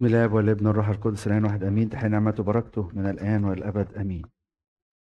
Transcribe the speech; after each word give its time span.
بسم 0.00 0.06
الله 0.06 0.34
والابن 0.34 0.66
والروح 0.66 0.88
القدس 0.88 1.26
الآن 1.26 1.44
واحد 1.44 1.64
آمين. 1.64 1.90
تحيي 1.90 2.08
نعمته 2.08 2.40
وبركته 2.40 2.90
من 2.92 3.06
الآن 3.10 3.44
والأبد 3.44 3.94
آمين. 3.94 4.22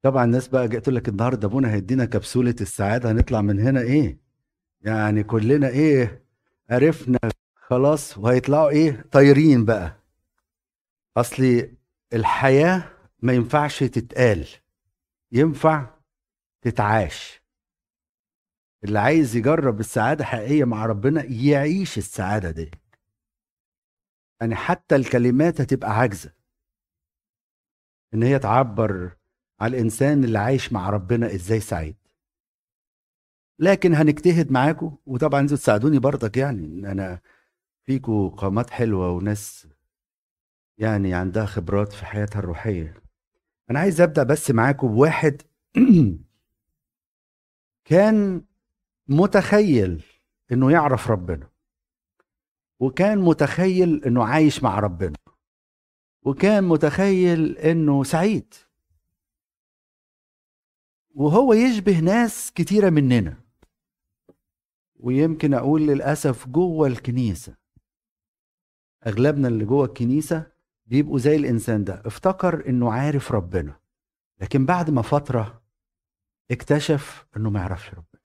طبعا 0.01 0.23
الناس 0.25 0.47
بقى 0.47 0.67
جاءت 0.67 0.89
لك 0.89 1.09
النهارده 1.09 1.47
أبونا 1.47 1.73
هيدينا 1.73 2.05
كبسولة 2.05 2.55
السعادة 2.62 3.11
هنطلع 3.11 3.41
من 3.41 3.59
هنا 3.59 3.81
إيه؟ 3.81 4.17
يعني 4.81 5.23
كلنا 5.23 5.67
إيه؟ 5.67 6.23
عرفنا 6.69 7.19
خلاص 7.55 8.17
وهيطلعوا 8.17 8.70
إيه؟ 8.70 9.05
طايرين 9.11 9.65
بقى. 9.65 9.95
اصلي 11.17 11.73
الحياة 12.13 12.83
ما 13.21 13.33
ينفعش 13.33 13.79
تتقال 13.83 14.47
ينفع 15.31 15.85
تتعاش. 16.61 17.41
اللي 18.83 18.99
عايز 18.99 19.35
يجرب 19.35 19.79
السعادة 19.79 20.25
حقيقية 20.25 20.63
مع 20.65 20.85
ربنا 20.85 21.23
يعيش 21.23 21.97
السعادة 21.97 22.51
دي. 22.51 22.71
يعني 24.41 24.55
حتى 24.55 24.95
الكلمات 24.95 25.61
هتبقى 25.61 25.91
عاجزة. 25.99 26.33
إن 28.14 28.23
هي 28.23 28.39
تعبر 28.39 29.18
على 29.61 29.77
الإنسان 29.77 30.23
اللي 30.23 30.39
عايش 30.39 30.73
مع 30.73 30.89
ربنا 30.89 31.33
إزاي 31.36 31.59
سعيد. 31.59 31.95
لكن 33.59 33.94
هنجتهد 33.94 34.52
معاكم 34.52 34.98
وطبعا 35.05 35.40
أنتوا 35.40 35.58
تساعدوني 35.58 36.00
برضك 36.00 36.38
يعني 36.38 36.66
إن 36.66 36.86
أنا 36.86 37.22
فيكم 37.86 38.30
قامات 38.30 38.70
حلوة 38.70 39.12
وناس 39.12 39.67
يعني 40.78 41.14
عندها 41.14 41.45
خبرات 41.45 41.94
في 41.94 42.06
حياتها 42.06 42.40
الروحية. 42.40 42.94
أنا 43.72 43.80
عايز 43.80 44.02
أبدأ 44.02 44.23
بس 44.23 44.52
معاكم 44.52 44.88
بواحد 44.88 45.42
كان 47.90 48.45
متخيل 49.08 50.03
إنه 50.52 50.72
يعرف 50.72 51.12
ربنا. 51.12 51.50
وكان 52.80 53.18
متخيل 53.20 54.04
إنه 54.06 54.24
عايش 54.24 54.64
مع 54.64 54.80
ربنا. 54.80 55.18
وكان 56.22 56.64
متخيل 56.64 57.58
إنه 57.58 58.04
سعيد. 58.04 58.54
وهو 61.16 61.53
يشبه 61.53 62.00
ناس 62.00 62.52
كتيرة 62.52 62.90
مننا. 62.90 63.38
ويمكن 64.95 65.53
أقول 65.53 65.88
للأسف 65.88 66.48
جوه 66.48 66.88
الكنيسة. 66.88 67.56
أغلبنا 69.08 69.48
اللي 69.48 69.66
جوه 69.66 69.86
الكنيسة 69.86 70.52
بيبقوا 70.86 71.20
زي 71.20 71.36
الإنسان 71.36 71.84
ده 71.84 72.02
افتكر 72.06 72.70
إنه 72.70 72.92
عارف 72.92 73.31
ربنا. 73.31 73.80
لكن 74.42 74.66
بعد 74.66 74.90
ما 74.90 75.02
فترة 75.02 75.62
اكتشف 76.52 77.25
إنه 77.38 77.50
ما 77.50 77.59
يعرفش 77.59 77.90
ربنا. 77.90 78.19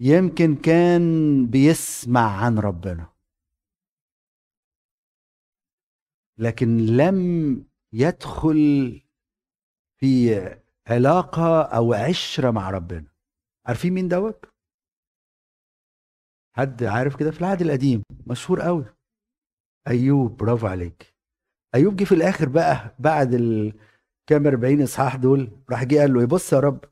يمكن 0.00 0.56
كان 0.56 1.02
بيسمع 1.46 2.44
عن 2.44 2.58
ربنا. 2.58 3.12
لكن 6.38 6.76
لم 6.86 7.16
يدخل 7.92 9.02
في 10.00 10.34
علاقة 10.86 11.62
أو 11.62 11.92
عشرة 11.94 12.50
مع 12.50 12.70
ربنا. 12.70 13.12
عارفين 13.66 13.92
مين 13.92 14.08
دوت؟ 14.08 14.44
حد 16.56 16.84
عارف 16.84 17.16
كده 17.16 17.30
في 17.30 17.40
العهد 17.40 17.60
القديم؟ 17.62 18.02
مشهور 18.26 18.60
قوي. 18.60 18.84
أيوب 19.88 20.36
برافو 20.36 20.66
عليك. 20.66 21.14
أيوب 21.74 21.96
جه 21.96 22.04
في 22.04 22.12
الآخر 22.14 22.48
بقى 22.48 22.96
بعد 22.98 23.34
الكام 23.34 24.46
40 24.46 24.82
إصحاح 24.82 25.16
دول 25.16 25.50
راح 25.70 25.84
جه 25.84 25.96
قال 26.00 26.12
له 26.14 26.26
بص 26.26 26.52
يا 26.52 26.60
رب 26.60 26.84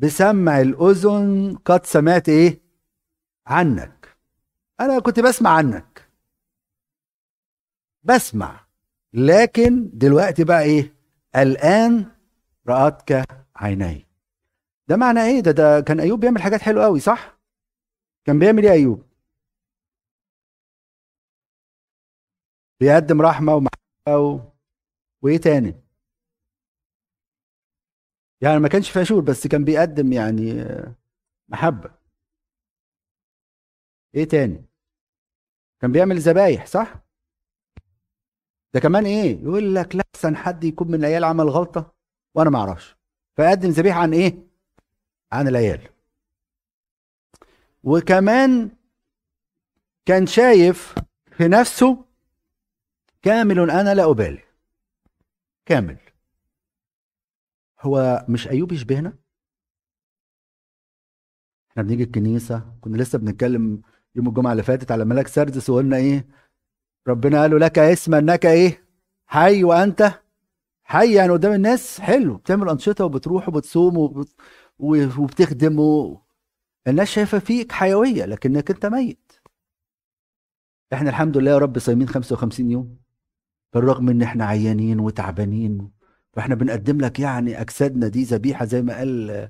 بسمع 0.00 0.60
الأذن 0.60 1.56
قد 1.64 1.86
سمعت 1.86 2.28
إيه؟ 2.28 2.60
عنك. 3.46 4.16
أنا 4.80 4.98
كنت 5.00 5.20
بسمع 5.20 5.50
عنك. 5.50 6.10
بسمع. 8.02 8.66
لكن 9.12 9.90
دلوقتي 9.92 10.44
بقى 10.44 10.62
إيه؟ 10.62 10.94
الآن 11.36 12.12
رأتك 12.68 13.24
عيني. 13.56 14.06
ده 14.88 14.96
معنى 14.96 15.20
إيه؟ 15.22 15.40
ده 15.40 15.50
ده 15.50 15.80
كان 15.80 16.00
أيوب 16.00 16.20
بيعمل 16.20 16.42
حاجات 16.42 16.60
حلوة 16.60 16.84
قوي 16.84 17.00
صح؟ 17.00 17.38
كان 18.24 18.38
بيعمل 18.38 18.64
إيه 18.66 18.72
أيوب؟ 18.72 19.02
بيقدم 22.80 23.22
رحمة 23.22 23.54
ومحبة 23.54 24.18
و... 24.18 24.40
وإيه 25.22 25.36
تاني؟ 25.38 25.74
يعني 28.40 28.58
ما 28.60 28.68
كانش 28.68 28.90
فاشول 28.90 29.22
بس 29.22 29.46
كان 29.46 29.64
بيقدم 29.64 30.12
يعني 30.12 30.64
محبة. 31.48 31.90
إيه 34.14 34.24
تاني؟ 34.24 34.64
كان 35.80 35.92
بيعمل 35.92 36.18
ذبايح 36.18 36.66
صح؟ 36.66 36.94
ده 38.74 38.80
كمان 38.80 39.06
إيه؟ 39.06 39.42
يقول 39.42 39.74
لك 39.74 39.96
لا 39.96 40.04
احسن 40.14 40.36
حد 40.36 40.64
يكون 40.64 40.88
من 40.88 40.94
العيال 40.94 41.24
عمل 41.24 41.48
غلطة 41.48 41.94
وأنا 42.34 42.50
ما 42.50 42.58
أعرفش. 42.58 42.96
فيقدم 43.36 43.68
ذبيحة 43.68 44.00
عن 44.00 44.12
إيه؟ 44.14 44.38
عن 45.32 45.48
العيال. 45.48 45.88
وكمان 47.84 48.70
كان 50.06 50.26
شايف 50.26 50.94
في 51.32 51.48
نفسه 51.48 52.04
كامل 53.22 53.70
أنا 53.70 53.94
لا 53.94 54.10
أبالي. 54.10 54.42
كامل. 55.66 56.09
هو 57.80 58.26
مش 58.28 58.48
ايوب 58.48 58.72
يشبهنا 58.72 59.12
إحنا 61.70 61.82
بنيجي 61.82 62.02
الكنيسة 62.02 62.72
كنا 62.80 62.96
لسه 62.96 63.18
بنتكلم 63.18 63.82
يوم 64.14 64.28
الجمعة 64.28 64.52
اللي 64.52 64.62
فاتت 64.62 64.92
على 64.92 65.04
ملاك 65.04 65.26
سردس 65.28 65.70
وقلنا 65.70 65.96
إيه 65.96 66.26
ربنا 67.08 67.40
قال 67.40 67.50
له 67.50 67.58
لك 67.58 67.78
اسم 67.78 68.14
إنك 68.14 68.46
إيه 68.46 68.84
حي 69.26 69.64
وأنت 69.64 70.12
حي 70.84 71.14
يعني 71.14 71.32
قدام 71.32 71.52
الناس 71.52 72.00
حلو 72.00 72.36
بتعمل 72.36 72.68
أنشطة 72.68 73.04
وبتروح 73.04 73.48
وبتصوم 73.48 73.96
وبت... 73.98 74.34
وبتخدم. 74.78 75.78
الناس 76.88 77.08
شايفة 77.08 77.38
فيك 77.38 77.72
حيوية 77.72 78.24
لكنك 78.24 78.70
أنت 78.70 78.86
ميت 78.86 79.32
إحنا 80.92 81.10
الحمد 81.10 81.36
لله 81.36 81.50
يا 81.50 81.58
رب 81.58 81.78
صايمين 81.78 82.08
55 82.08 82.70
يوم 82.70 82.96
بالرغم 83.74 84.08
إن 84.08 84.22
إحنا 84.22 84.44
عيانين 84.44 85.00
وتعبانين 85.00 85.90
فاحنا 86.32 86.54
بنقدم 86.54 87.00
لك 87.00 87.20
يعني 87.20 87.60
أجسادنا 87.60 88.08
دي 88.08 88.22
ذبيحة 88.24 88.64
زي 88.64 88.82
ما 88.82 88.96
قال 88.98 89.48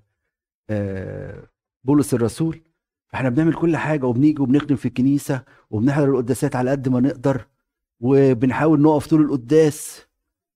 آه، 0.70 1.48
بولس 1.84 2.14
الرسول. 2.14 2.60
فاحنا 3.08 3.28
بنعمل 3.28 3.54
كل 3.54 3.76
حاجة 3.76 4.06
وبنيجي 4.06 4.42
وبنخدم 4.42 4.76
في 4.76 4.86
الكنيسة 4.86 5.44
وبنحضر 5.70 6.10
القداسات 6.10 6.56
على 6.56 6.70
قد 6.70 6.88
ما 6.88 7.00
نقدر 7.00 7.46
وبنحاول 8.00 8.80
نقف 8.82 9.06
طول 9.06 9.20
القداس. 9.22 10.06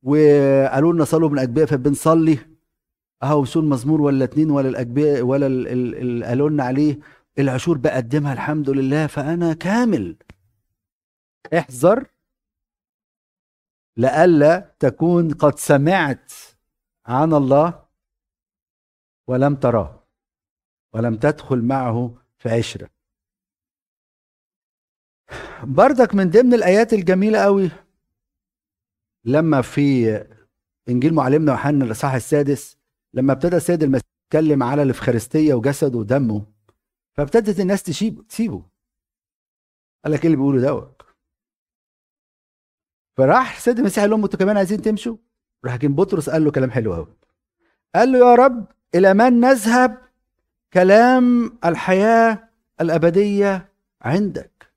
وقالوا 0.03 0.93
لنا 0.93 1.05
صلوا 1.05 1.29
من 1.31 1.39
اجبيه 1.39 1.65
فبنصلي. 1.65 2.39
أهو 3.23 3.41
وصول 3.41 3.65
مزمور 3.65 4.01
ولا 4.01 4.25
اتنين 4.25 4.51
ولا 4.51 4.69
الاجبيه 4.69 5.23
ولا 5.23 5.47
اللي 5.47 6.27
قالوا 6.27 6.51
لنا 6.51 6.65
عليه. 6.65 6.99
العشور 7.39 7.79
بقدمها 7.79 8.33
الحمد 8.33 8.71
لله 8.71 9.07
فأنا 9.07 9.53
كامل. 9.55 10.17
احذر 11.59 12.07
لئلا 13.97 14.75
تكون 14.79 15.35
قد 15.35 15.59
سمعت 15.59 16.33
عن 17.07 17.33
الله 17.33 17.85
ولم 19.29 19.57
تراه 19.57 20.07
ولم 20.95 21.17
تدخل 21.17 21.63
معه 21.63 22.15
في 22.39 22.49
عشرة. 22.49 22.91
بردك 25.63 26.15
من 26.15 26.31
ضمن 26.31 26.55
الآيات 26.55 26.93
الجميلة 26.93 27.39
قوي 27.39 27.71
لما 29.25 29.63
في 29.63 30.17
إنجيل 30.89 31.15
معلمنا 31.15 31.53
يوحنا 31.53 31.85
الإصحاح 31.85 32.15
السادس 32.15 32.77
لما 33.15 33.33
ابتدى 33.33 33.57
السيد 33.57 33.83
المسيح 33.83 34.05
يتكلم 34.27 34.63
على 34.63 34.83
الإفخارستية 34.83 35.55
وجسده 35.55 35.99
ودمه 35.99 36.47
فابتدت 37.17 37.61
الناس 37.61 37.83
تسيبه. 37.83 38.67
قال 40.05 40.13
لك 40.13 40.21
إيه 40.21 40.27
اللي 40.27 40.37
بيقوله 40.37 40.63
دوت؟ 40.63 41.04
فراح 43.17 43.57
السيد 43.57 43.79
المسيح 43.79 44.03
قال 44.03 44.11
لهم 44.11 44.25
أنتوا 44.25 44.39
كمان 44.39 44.57
عايزين 44.57 44.83
تمشوا؟ 44.83 45.17
راح 45.65 45.77
كان 45.77 45.95
بطرس 45.95 46.31
قال 46.31 46.45
له 46.45 46.51
كلام 46.51 46.71
حلو 46.71 46.95
قوي 46.95 47.17
قال 47.95 48.13
له 48.13 48.19
يا 48.19 48.35
رب 48.35 48.67
إلى 48.95 49.15
من 49.15 49.41
نذهب 49.41 49.99
كلام 50.73 51.59
الحياة 51.65 52.49
الأبدية 52.81 53.73
عندك؟ 54.03 54.71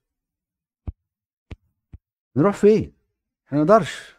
نروح 2.35 2.55
فين؟ 2.55 2.93
ما 3.51 3.57
نقدرش. 3.57 4.15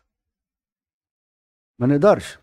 ما 1.79 1.87
نقدرش. 1.87 2.39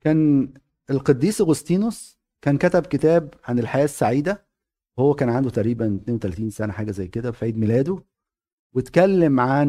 كان 0.00 0.52
القديس 0.90 1.40
أغسطينوس 1.40 2.18
كان 2.42 2.58
كتب 2.58 2.86
كتاب 2.86 3.34
عن 3.44 3.58
الحياة 3.58 3.84
السعيدة 3.84 4.46
وهو 4.96 5.14
كان 5.14 5.28
عنده 5.28 5.50
تقريبا 5.50 6.00
32 6.02 6.50
سنة 6.50 6.72
حاجة 6.72 6.90
زي 6.90 7.08
كده 7.08 7.32
في 7.32 7.44
عيد 7.44 7.58
ميلاده. 7.58 8.02
واتكلم 8.72 9.40
عن 9.40 9.68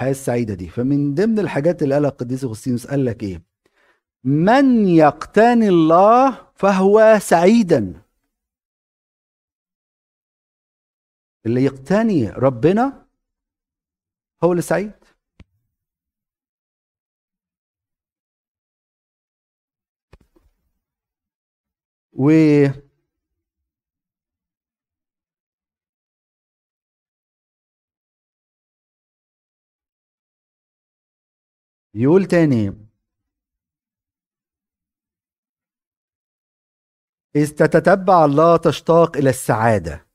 الحياة 0.00 0.10
السعيدة 0.10 0.54
دي. 0.54 0.68
فمن 0.68 1.14
ضمن 1.14 1.38
الحاجات 1.38 1.82
اللي 1.82 1.94
قالها 1.94 2.10
القديس 2.10 2.44
أغسطينوس 2.44 2.86
قال 2.86 3.04
لك 3.04 3.22
إيه؟ 3.22 3.42
من 4.24 4.88
يقتني 4.88 5.68
الله 5.68 6.50
فهو 6.54 7.18
سعيدا. 7.20 8.02
اللي 11.46 11.64
يقتني 11.64 12.28
ربنا 12.30 13.06
هو 14.44 14.52
اللي 14.52 14.62
سعيد. 14.62 14.92
و 22.12 22.30
يقول 31.98 32.24
تاني 32.24 32.74
إذ 37.36 37.50
تتتبع 37.50 38.24
الله 38.24 38.56
تشتاق 38.56 39.16
إلى 39.16 39.30
السعادة 39.30 40.06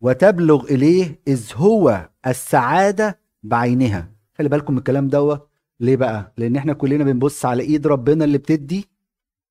وتبلغ 0.00 0.64
إليه 0.64 1.20
إذ 1.28 1.52
هو 1.54 2.10
السعادة 2.26 3.20
بعينها. 3.42 4.12
خلي 4.34 4.48
بالكم 4.48 4.72
من 4.72 4.78
الكلام 4.78 5.08
دوت 5.08 5.48
ليه 5.80 5.96
بقى؟ 5.96 6.32
لأن 6.36 6.56
إحنا 6.56 6.72
كلنا 6.72 7.04
بنبص 7.04 7.44
على 7.44 7.62
إيد 7.62 7.86
ربنا 7.86 8.24
اللي 8.24 8.38
بتدي 8.38 8.88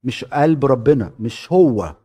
مش 0.04 0.26
قلب 0.26 0.66
ربنا 0.66 1.14
مش 1.20 1.52
هو. 1.52 1.96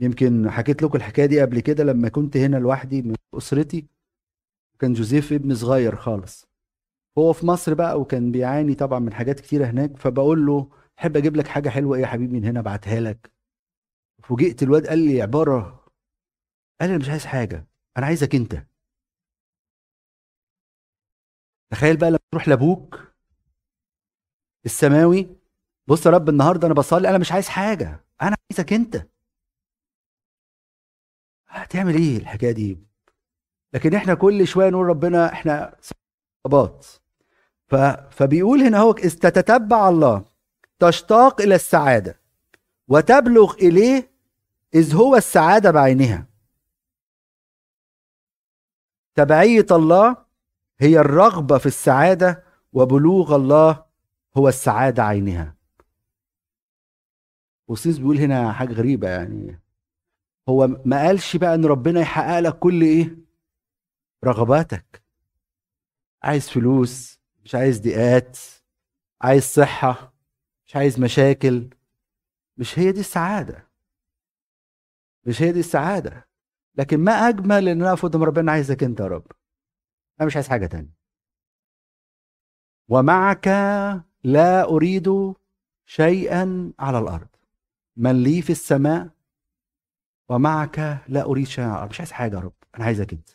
يمكن 0.00 0.50
حكيت 0.50 0.82
لكم 0.82 0.96
الحكاية 0.96 1.26
دي 1.26 1.40
قبل 1.40 1.60
كده 1.60 1.84
لما 1.84 2.08
كنت 2.08 2.36
هنا 2.36 2.56
لوحدي 2.56 3.02
من 3.02 3.14
أسرتي 3.34 3.86
كان 4.78 4.92
جوزيف 4.92 5.32
ابن 5.32 5.54
صغير 5.54 5.96
خالص. 5.96 6.51
هو 7.18 7.32
في 7.32 7.46
مصر 7.46 7.74
بقى 7.74 8.00
وكان 8.00 8.32
بيعاني 8.32 8.74
طبعا 8.74 8.98
من 8.98 9.14
حاجات 9.14 9.40
كتيرة 9.40 9.66
هناك 9.66 9.96
فبقول 9.96 10.46
له 10.46 10.70
أحب 10.98 11.16
أجيب 11.16 11.36
لك 11.36 11.46
حاجة 11.48 11.68
حلوة 11.68 11.96
إيه 11.96 12.02
يا 12.02 12.06
حبيبي؟ 12.06 12.32
من 12.40 12.44
هنا 12.44 12.60
أبعتها 12.60 13.00
لك. 13.00 13.32
فوجئت 14.22 14.62
الواد 14.62 14.86
قال 14.86 14.98
لي 14.98 15.22
عبارة 15.22 15.84
قال 16.80 16.88
لي 16.90 16.94
أنا 16.96 16.98
مش 17.04 17.08
عايز 17.10 17.24
حاجة 17.26 17.66
أنا 17.98 18.06
عايزك 18.06 18.34
أنت. 18.34 18.66
تخيل 21.70 21.96
بقى 21.96 22.10
لما 22.10 22.18
تروح 22.32 22.48
لأبوك 22.48 23.12
السماوي 24.66 25.36
بص 25.86 26.06
يا 26.06 26.10
رب 26.10 26.28
النهارده 26.28 26.66
أنا 26.66 26.74
بصلي 26.74 27.08
أنا 27.08 27.18
مش 27.18 27.32
عايز 27.32 27.48
حاجة 27.48 28.04
أنا 28.22 28.36
عايزك 28.50 28.72
أنت. 28.72 29.08
هتعمل 31.48 31.94
إيه 31.94 32.16
الحكاية 32.16 32.52
دي؟ 32.52 32.78
لكن 33.74 33.94
إحنا 33.94 34.14
كل 34.14 34.46
شوية 34.46 34.70
نقول 34.70 34.86
ربنا 34.86 35.32
إحنا 35.32 35.76
صبات. 36.46 36.86
فبيقول 38.10 38.60
هنا 38.60 38.78
هو 38.78 38.92
إذ 38.92 39.18
تتتبع 39.18 39.88
الله 39.88 40.24
تشتاق 40.78 41.40
إلى 41.40 41.54
السعادة 41.54 42.20
وتبلغ 42.88 43.54
إليه 43.54 44.10
إذ 44.74 44.94
هو 44.94 45.16
السعادة 45.16 45.70
بعينها. 45.70 46.26
تبعية 49.14 49.66
الله 49.70 50.16
هي 50.80 51.00
الرغبة 51.00 51.58
في 51.58 51.66
السعادة 51.66 52.44
وبلوغ 52.72 53.36
الله 53.36 53.84
هو 54.36 54.48
السعادة 54.48 55.02
عينها. 55.04 55.56
وسيس 57.68 57.98
بيقول 57.98 58.18
هنا 58.18 58.52
حاجة 58.52 58.72
غريبة 58.72 59.08
يعني 59.08 59.60
هو 60.48 60.66
ما 60.66 61.06
قالش 61.06 61.36
بقى 61.36 61.54
إن 61.54 61.64
ربنا 61.64 62.00
يحقق 62.00 62.38
لك 62.38 62.58
كل 62.58 62.82
إيه؟ 62.82 63.16
رغباتك. 64.24 65.02
عايز 66.22 66.48
فلوس 66.48 67.21
مش 67.44 67.54
عايز 67.54 67.80
ضيقات 67.80 68.38
عايز 69.22 69.42
صحة 69.42 70.12
مش 70.66 70.76
عايز 70.76 71.00
مشاكل. 71.00 71.70
مش 72.56 72.78
هي 72.78 72.92
دي 72.92 73.00
السعادة. 73.00 73.68
مش 75.26 75.42
هي 75.42 75.52
دي 75.52 75.60
السعادة. 75.60 76.28
لكن 76.74 77.00
ما 77.00 77.12
أجمل 77.12 77.68
إن 77.68 77.82
أنا 77.82 77.94
قدام 77.94 78.22
ربنا 78.22 78.52
عايزك 78.52 78.82
أنت 78.82 79.00
يا 79.00 79.06
رب. 79.06 79.26
أنا 80.20 80.26
مش 80.26 80.36
عايز 80.36 80.48
حاجة 80.48 80.66
تانية. 80.66 80.96
ومعك 82.88 83.46
لا 84.24 84.64
أريد 84.64 85.34
شيئا 85.86 86.72
على 86.78 86.98
الأرض. 86.98 87.28
من 87.96 88.22
لي 88.22 88.42
في 88.42 88.50
السماء 88.50 89.10
ومعك 90.28 90.78
لا 91.08 91.22
أريد 91.24 91.46
شيئا 91.46 91.86
مش 91.86 92.00
عايز 92.00 92.12
حاجة 92.12 92.36
يا 92.36 92.40
رب. 92.40 92.54
أنا 92.74 92.84
عايزك 92.84 93.12
أنت. 93.12 93.28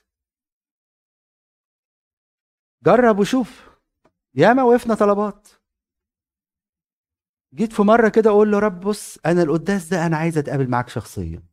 جرب 2.84 3.20
وشوف. 3.20 3.67
ياما 4.38 4.64
وقفنا 4.64 4.96
طلبات. 4.96 5.48
جيت 7.54 7.74
في 7.74 7.82
مرة 7.82 8.10
كده 8.10 8.30
أقول 8.30 8.52
له 8.52 8.60
رب 8.60 8.80
بص 8.80 9.18
أنا 9.26 9.44
القداس 9.44 9.90
ده 9.90 10.06
أنا 10.06 10.18
عايز 10.18 10.38
أتقابل 10.38 10.70
معاك 10.70 10.90
شخصيا. 10.90 11.44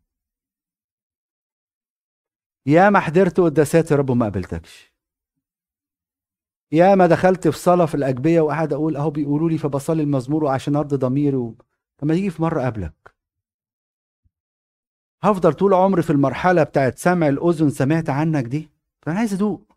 يا 2.66 2.90
ما 2.90 3.00
حضرت 3.00 3.40
قداسات 3.40 3.90
يا 3.90 3.96
رب 3.96 4.10
وما 4.10 4.24
قابلتكش. 4.26 4.94
يا 6.72 6.94
ما 6.94 7.06
دخلت 7.06 7.48
في 7.48 7.58
صلاة 7.58 7.86
في 7.86 7.94
الأجبية 7.94 8.40
وقاعد 8.40 8.72
أقول 8.72 8.96
أهو 8.96 9.10
بيقولوا 9.10 9.50
لي 9.50 9.58
فبصلي 9.58 10.02
المزمور 10.02 10.46
عشان 10.46 10.76
ارضي 10.76 10.96
ضميري. 10.96 11.54
طب 11.98 12.06
ما 12.08 12.14
تيجي 12.14 12.30
في 12.30 12.42
مرة 12.42 12.66
قبلك 12.66 13.14
هفضل 15.22 15.52
طول 15.54 15.74
عمري 15.74 16.02
في 16.02 16.10
المرحلة 16.10 16.62
بتاعت 16.62 16.98
سمع 16.98 17.28
الأذن 17.28 17.70
سمعت 17.70 18.10
عنك 18.10 18.44
دي. 18.44 18.70
أنا 19.08 19.18
عايز 19.18 19.34
أدوق. 19.34 19.73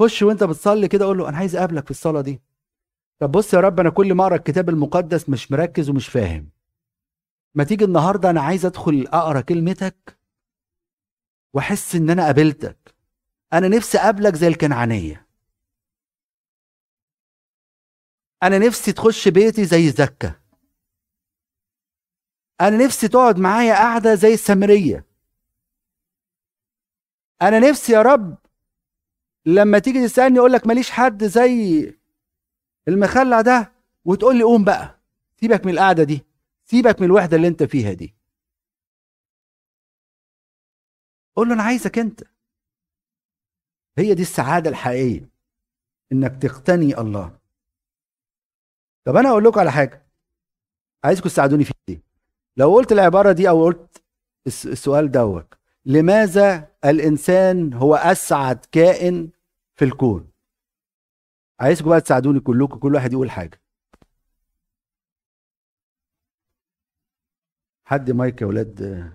خش 0.00 0.22
وانت 0.22 0.44
بتصلي 0.44 0.88
كده 0.88 1.04
قول 1.04 1.18
له 1.18 1.28
أنا 1.28 1.36
عايز 1.36 1.56
أقابلك 1.56 1.84
في 1.84 1.90
الصلاة 1.90 2.20
دي. 2.20 2.42
طب 3.18 3.32
بص 3.32 3.54
يا 3.54 3.60
رب 3.60 3.80
أنا 3.80 3.90
كل 3.90 4.14
ما 4.14 4.22
أقرأ 4.24 4.36
الكتاب 4.36 4.68
المقدس 4.68 5.28
مش 5.28 5.52
مركز 5.52 5.90
ومش 5.90 6.08
فاهم. 6.08 6.50
ما 7.54 7.64
تيجي 7.64 7.84
النهارده 7.84 8.30
أنا 8.30 8.40
عايز 8.40 8.66
أدخل 8.66 9.06
أقرأ 9.08 9.40
كلمتك 9.40 10.18
وأحس 11.54 11.94
إن 11.94 12.10
أنا 12.10 12.24
قابلتك. 12.24 12.94
أنا 13.52 13.68
نفسي 13.68 13.98
أقابلك 13.98 14.34
زي 14.34 14.48
الكنعانية. 14.48 15.26
أنا 18.42 18.58
نفسي 18.58 18.92
تخش 18.92 19.28
بيتي 19.28 19.64
زي 19.64 19.90
زكا. 19.90 20.40
أنا 22.60 22.84
نفسي 22.84 23.08
تقعد 23.08 23.38
معايا 23.38 23.74
قاعدة 23.74 24.14
زي 24.14 24.34
السامرية. 24.34 25.06
أنا 27.42 27.58
نفسي 27.58 27.92
يا 27.92 28.02
رب 28.02 28.41
لما 29.46 29.78
تيجي 29.78 30.06
تسألني 30.06 30.38
أقول 30.38 30.52
لك 30.52 30.66
ماليش 30.66 30.90
حد 30.90 31.24
زي 31.24 31.94
المخلع 32.88 33.40
ده 33.40 33.72
وتقول 34.04 34.36
لي 34.38 34.42
قوم 34.42 34.64
بقى 34.64 34.98
سيبك 35.40 35.66
من 35.66 35.72
القعدة 35.72 36.02
دي 36.04 36.24
سيبك 36.64 37.00
من 37.00 37.06
الوحدة 37.06 37.36
اللي 37.36 37.48
انت 37.48 37.62
فيها 37.62 37.92
دي. 37.92 38.14
قول 41.36 41.48
له 41.48 41.54
أنا 41.54 41.62
عايزك 41.62 41.98
أنت. 41.98 42.22
هي 43.98 44.14
دي 44.14 44.22
السعادة 44.22 44.70
الحقيقية 44.70 45.28
إنك 46.12 46.42
تقتني 46.42 46.98
الله. 46.98 47.38
طب 49.04 49.16
أنا 49.16 49.28
أقول 49.28 49.44
لكم 49.44 49.60
على 49.60 49.72
حاجة 49.72 50.06
عايزكم 51.04 51.28
تساعدوني 51.28 51.64
في 51.64 51.72
دي 51.88 52.02
لو 52.56 52.74
قلت 52.74 52.92
العبارة 52.92 53.32
دي 53.32 53.48
أو 53.48 53.64
قلت 53.64 54.02
السؤال 54.46 55.10
دوت 55.10 55.54
لماذا 55.86 56.68
الإنسان 56.84 57.72
هو 57.74 57.94
أسعد 57.94 58.64
كائن 58.72 59.30
في 59.74 59.84
الكون؟ 59.84 60.30
عايزكم 61.60 61.88
بقى 61.90 62.00
تساعدوني 62.00 62.40
كلكم 62.40 62.78
كل 62.78 62.94
واحد 62.94 63.12
يقول 63.12 63.30
حاجة. 63.30 63.60
حد 67.84 68.10
مايك 68.10 68.42
يا 68.42 68.46
ولاد؟ 68.46 69.12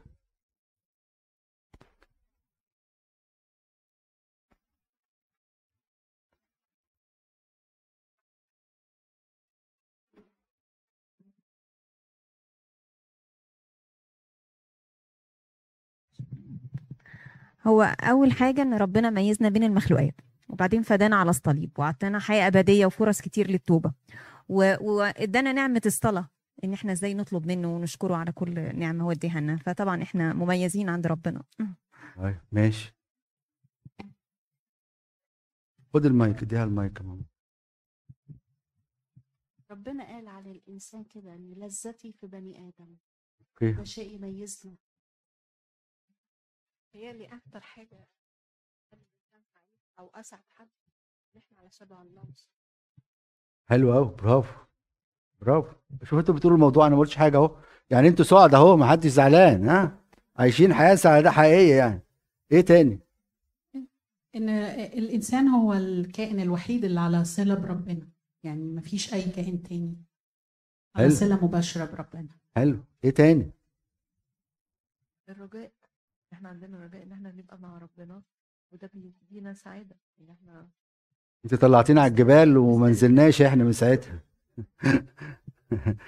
هو 17.67 17.81
أول 17.81 18.31
حاجة 18.31 18.61
إن 18.61 18.73
ربنا 18.73 19.09
ميزنا 19.09 19.49
بين 19.49 19.63
المخلوقات. 19.63 20.15
وبعدين 20.49 20.81
فدانا 20.81 21.15
على 21.15 21.29
الصليب 21.29 21.71
وعطانا 21.79 22.19
حياة 22.19 22.47
أبدية 22.47 22.85
وفرص 22.85 23.21
كتير 23.21 23.51
للتوبة. 23.51 23.93
وادانا 24.49 25.53
نعمة 25.53 25.81
الصلاة 25.85 26.29
إن 26.63 26.73
إحنا 26.73 26.91
إزاي 26.91 27.13
نطلب 27.13 27.47
منه 27.47 27.75
ونشكره 27.75 28.15
على 28.15 28.31
كل 28.31 28.79
نعمة 28.79 29.03
هو 29.03 29.11
اديها 29.11 29.39
لنا. 29.39 29.57
فطبعا 29.57 30.03
إحنا 30.03 30.33
مميزين 30.33 30.89
عند 30.89 31.07
ربنا. 31.07 31.43
طيب 32.17 32.39
ماشي. 32.51 32.95
خد 35.93 36.05
المايك 36.05 36.43
اديها 36.43 36.63
المايك 36.63 36.99
يا 36.99 37.03
ماما. 37.05 37.23
ربنا 39.71 40.03
قال 40.03 40.27
على 40.27 40.51
الإنسان 40.51 41.03
كده 41.03 41.35
إن 41.35 41.53
لذتي 41.53 42.11
في 42.11 42.27
بني 42.27 42.57
آدم. 42.67 42.95
okay. 43.41 43.71
ده 43.71 43.83
شيء 43.83 44.15
يميزنا. 44.15 44.75
هي 46.93 47.11
اللي 47.11 47.25
أكتر 47.25 47.61
حاجة 47.61 48.07
أو 49.99 50.11
أسعد 50.15 50.43
حد 50.49 50.67
إن 51.35 51.41
إحنا 51.41 51.59
على 51.59 51.69
شبه 51.71 52.01
الله 52.01 52.23
حلو 53.65 53.93
قوي 53.93 54.15
برافو 54.15 54.53
برافو. 55.41 55.75
شوف 56.03 56.19
أنتوا 56.19 56.35
بتقولوا 56.35 56.57
الموضوع 56.57 56.87
أنا 56.87 56.95
ما 56.95 57.01
قلتش 57.01 57.15
حاجة 57.15 57.37
أهو. 57.37 57.57
يعني 57.89 58.07
أنتوا 58.07 58.25
سعد 58.25 58.53
أهو 58.55 58.77
ما 58.77 58.87
حدش 58.87 59.09
زعلان 59.09 59.69
ها؟ 59.69 59.99
عايشين 60.35 60.73
حياة 60.73 60.95
سعادة 60.95 61.31
حقيقية 61.31 61.75
يعني. 61.75 62.01
إيه 62.51 62.61
تاني؟ 62.61 62.99
إن 64.35 64.49
الإنسان 64.49 65.47
هو 65.47 65.73
الكائن 65.73 66.39
الوحيد 66.39 66.85
اللي 66.85 66.99
على 66.99 67.25
صلة 67.25 67.55
بربنا. 67.55 68.07
يعني 68.43 68.63
مفيش 68.63 69.13
أي 69.13 69.21
كائن 69.21 69.63
تاني 69.63 69.95
على 70.95 71.07
حلو. 71.07 71.15
صلة 71.15 71.45
مباشرة 71.45 71.85
بربنا. 71.85 72.27
حلو. 72.55 72.83
إيه 73.03 73.09
تاني؟ 73.09 73.51
الرجاء. 75.29 75.71
إحنا 76.37 76.49
عندنا 76.49 76.85
رجاء 76.85 77.03
إن 77.03 77.11
إحنا 77.11 77.31
نبقى 77.31 77.57
مع 77.59 77.77
ربنا 77.77 78.23
وده 78.71 78.89
بيدينا 78.93 79.53
سعادة. 79.53 79.95
ان 80.21 80.29
إحنا 80.29 80.69
أنت 81.45 81.55
طلعتينا 81.55 82.01
على 82.01 82.09
الجبال 82.09 82.57
وما 82.57 82.89
نزلناش 82.89 83.41
إحنا 83.41 83.63
من 83.63 83.71
ساعتها. 83.71 84.19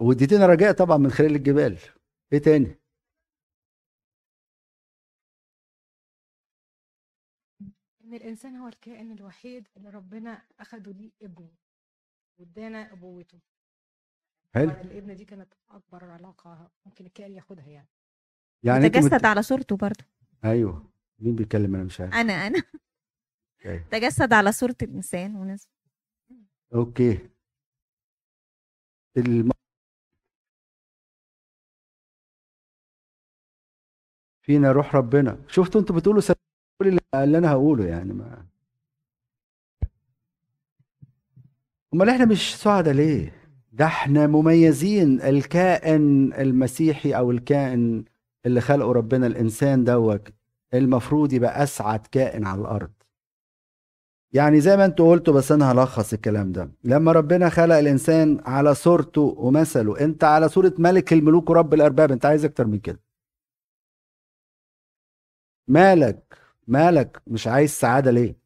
واديتينا 0.00 0.46
رجاء 0.46 0.72
طبعا 0.72 0.96
من 0.96 1.10
خلال 1.10 1.34
الجبال. 1.34 1.78
إيه 2.32 2.38
تاني؟ 2.38 2.78
إن 8.04 8.14
الإنسان 8.14 8.56
هو 8.56 8.68
الكائن 8.68 9.12
الوحيد 9.12 9.68
اللي 9.76 9.90
ربنا 9.90 10.42
أخده 10.60 10.92
ليه 10.92 11.12
ابنه 11.22 11.50
وادانا 12.38 12.92
أبوته. 12.92 13.38
حلو. 14.54 14.70
طبعاً 14.70 14.82
الابن 14.82 15.16
دي 15.16 15.24
كانت 15.24 15.54
أكبر 15.70 16.04
علاقة 16.04 16.70
ممكن 16.86 17.06
الكائن 17.06 17.32
ياخدها 17.32 17.66
يعني. 17.66 17.93
يعني 18.64 18.88
تجسد 18.88 19.14
مت... 19.14 19.24
على 19.24 19.42
صورته 19.42 19.76
برضه. 19.76 20.04
أيوه. 20.44 20.86
مين 21.18 21.36
بيتكلم؟ 21.36 21.74
أنا 21.74 21.84
مش 21.84 22.00
عارف. 22.00 22.14
أنا 22.14 22.32
أنا. 22.32 22.62
okay. 23.66 23.78
تجسد 23.90 24.32
على 24.32 24.52
صورة 24.52 24.76
الإنسان 24.82 25.36
ونزل. 25.36 25.68
أوكي. 26.74 27.28
الم... 29.16 29.50
فينا 34.42 34.72
روح 34.72 34.96
ربنا. 34.96 35.38
شفتوا 35.48 35.80
أنتوا 35.80 35.96
بتقولوا 35.96 36.22
كل 36.82 36.88
اللي 36.88 37.00
اللي 37.14 37.38
أنا 37.38 37.52
هقوله 37.52 37.86
يعني 37.86 38.12
ما 38.12 38.46
امال 41.94 42.08
إحنا 42.08 42.24
مش 42.24 42.56
سعداء 42.56 42.94
ليه؟ 42.94 43.32
ده 43.72 43.84
إحنا 43.86 44.26
مميزين. 44.26 45.20
الكائن 45.20 46.32
المسيحي 46.32 47.12
أو 47.12 47.30
الكائن 47.30 48.04
اللي 48.46 48.60
خلقه 48.60 48.92
ربنا 48.92 49.26
الإنسان 49.26 49.84
دوت 49.84 50.28
المفروض 50.74 51.32
يبقى 51.32 51.62
أسعد 51.62 52.06
كائن 52.06 52.46
على 52.46 52.60
الأرض. 52.60 52.92
يعني 54.32 54.60
زي 54.60 54.76
ما 54.76 54.84
أنتوا 54.84 55.10
قلتوا 55.10 55.34
بس 55.34 55.52
أنا 55.52 55.72
هلخص 55.72 56.12
الكلام 56.12 56.52
ده. 56.52 56.70
لما 56.84 57.12
ربنا 57.12 57.48
خلق 57.48 57.74
الإنسان 57.76 58.40
على 58.46 58.74
صورته 58.74 59.20
ومثله 59.38 60.00
أنت 60.00 60.24
على 60.24 60.48
صورة 60.48 60.72
ملك 60.78 61.12
الملوك 61.12 61.50
ورب 61.50 61.74
الأرباب 61.74 62.12
أنت 62.12 62.26
عايز 62.26 62.44
أكتر 62.44 62.66
من 62.66 62.78
كده. 62.78 63.00
مالك 65.68 66.38
مالك 66.66 67.22
مش 67.26 67.46
عايز 67.46 67.70
سعادة 67.70 68.10
ليه؟ 68.10 68.36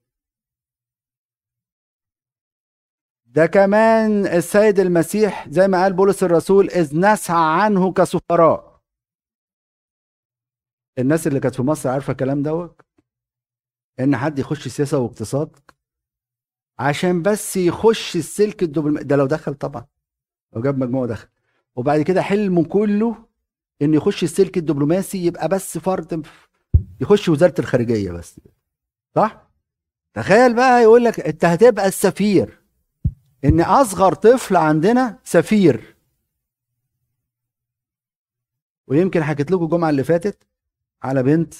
ده 3.26 3.46
كمان 3.46 4.26
السيد 4.26 4.80
المسيح 4.80 5.48
زي 5.48 5.68
ما 5.68 5.82
قال 5.82 5.92
بولس 5.92 6.22
الرسول 6.22 6.70
إذ 6.70 6.98
نسعى 7.00 7.60
عنه 7.62 7.92
كسفراء. 7.92 8.67
الناس 10.98 11.26
اللي 11.26 11.40
كانت 11.40 11.54
في 11.54 11.62
مصر 11.62 11.88
عارفة 11.88 12.10
الكلام 12.10 12.42
دوت؟ 12.42 12.80
إن 14.00 14.16
حد 14.16 14.38
يخش 14.38 14.68
سياسة 14.68 14.98
واقتصاد 14.98 15.56
عشان 16.78 17.22
بس 17.22 17.56
يخش 17.56 18.16
السلك 18.16 18.62
الدبلوماسي 18.62 19.04
ده 19.04 19.16
لو 19.16 19.26
دخل 19.26 19.54
طبعا 19.54 19.86
لو 20.52 20.62
جاب 20.62 20.78
مجموعة 20.78 21.06
دخل 21.08 21.28
وبعد 21.76 22.02
كده 22.02 22.22
حلمه 22.22 22.64
كله 22.64 23.28
إنه 23.82 23.96
يخش 23.96 24.22
السلك 24.22 24.56
الدبلوماسي 24.58 25.26
يبقى 25.26 25.48
بس 25.48 25.78
فرد 25.78 26.26
يخش 27.00 27.28
وزارة 27.28 27.54
الخارجية 27.58 28.12
بس. 28.12 28.40
صح؟ 29.14 29.50
تخيل 30.14 30.54
بقى 30.56 30.82
يقول 30.82 31.04
لك 31.04 31.20
أنت 31.20 31.44
هتبقى 31.44 31.86
السفير. 31.88 32.62
إن 33.44 33.60
أصغر 33.60 34.14
طفل 34.14 34.56
عندنا 34.56 35.18
سفير. 35.24 35.96
ويمكن 38.86 39.24
حكيت 39.24 39.50
لكم 39.50 39.64
الجمعة 39.64 39.90
اللي 39.90 40.04
فاتت 40.04 40.46
على 41.02 41.22
بنت 41.22 41.54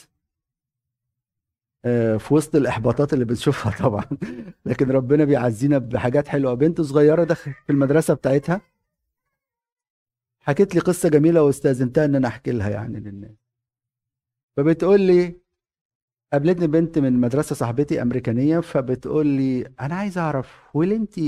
آه، 1.85 2.17
في 2.17 2.35
وسط 2.35 2.57
الإحباطات 2.57 3.13
اللي 3.13 3.25
بنشوفها 3.25 3.73
طبعا. 3.85 4.05
لكن 4.67 4.91
ربنا 4.91 5.25
بيعزينا 5.25 5.79
بحاجات 5.79 6.29
حلوة. 6.29 6.55
بنت 6.55 6.81
صغيرة 6.81 7.25
دخلت 7.25 7.55
في 7.67 7.73
المدرسة 7.73 8.15
بتاعتها. 8.15 8.61
حكيت 10.41 10.75
لي 10.75 10.81
قصة 10.81 11.09
جميلة 11.09 11.43
واستأذنتها 11.43 12.05
إن 12.05 12.15
أنا 12.15 12.29
أحكي 12.29 12.51
لها 12.53 12.71
يعني 12.71 13.01
للناس. 13.01 13.37
فبتقول 14.57 15.01
لي 15.01 15.41
قابلتني 16.33 16.67
بنت 16.67 16.99
من 16.99 17.13
مدرسة 17.13 17.55
صاحبتي 17.55 18.03
أمريكانية 18.03 18.61
فبتقول 18.61 19.27
لي 19.27 19.67
أنا 19.81 19.95
عايز 19.95 20.19
أعرف 20.19 20.61
هو 20.77 20.83
انت 20.83 21.21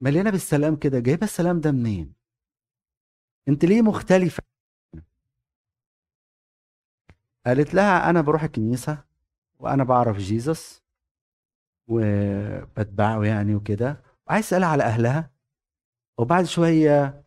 مليانة 0.00 0.30
بالسلام 0.30 0.76
كده؟ 0.76 0.98
جايبة 1.00 1.24
السلام 1.24 1.60
ده 1.60 1.72
منين؟ 1.72 2.12
انت 3.48 3.64
ليه 3.64 3.82
مختلفة؟ 3.82 4.42
قالت 7.46 7.74
لها 7.74 8.10
أنا 8.10 8.20
بروح 8.20 8.42
الكنيسة 8.42 9.04
وأنا 9.58 9.84
بعرف 9.84 10.16
جيسس 10.16 10.82
وبتبعه 11.88 13.24
يعني 13.24 13.54
وكده 13.54 14.02
وعايز 14.26 14.44
أسألها 14.44 14.68
على 14.68 14.82
أهلها. 14.82 15.30
وبعد 16.18 16.44
شوية 16.44 17.24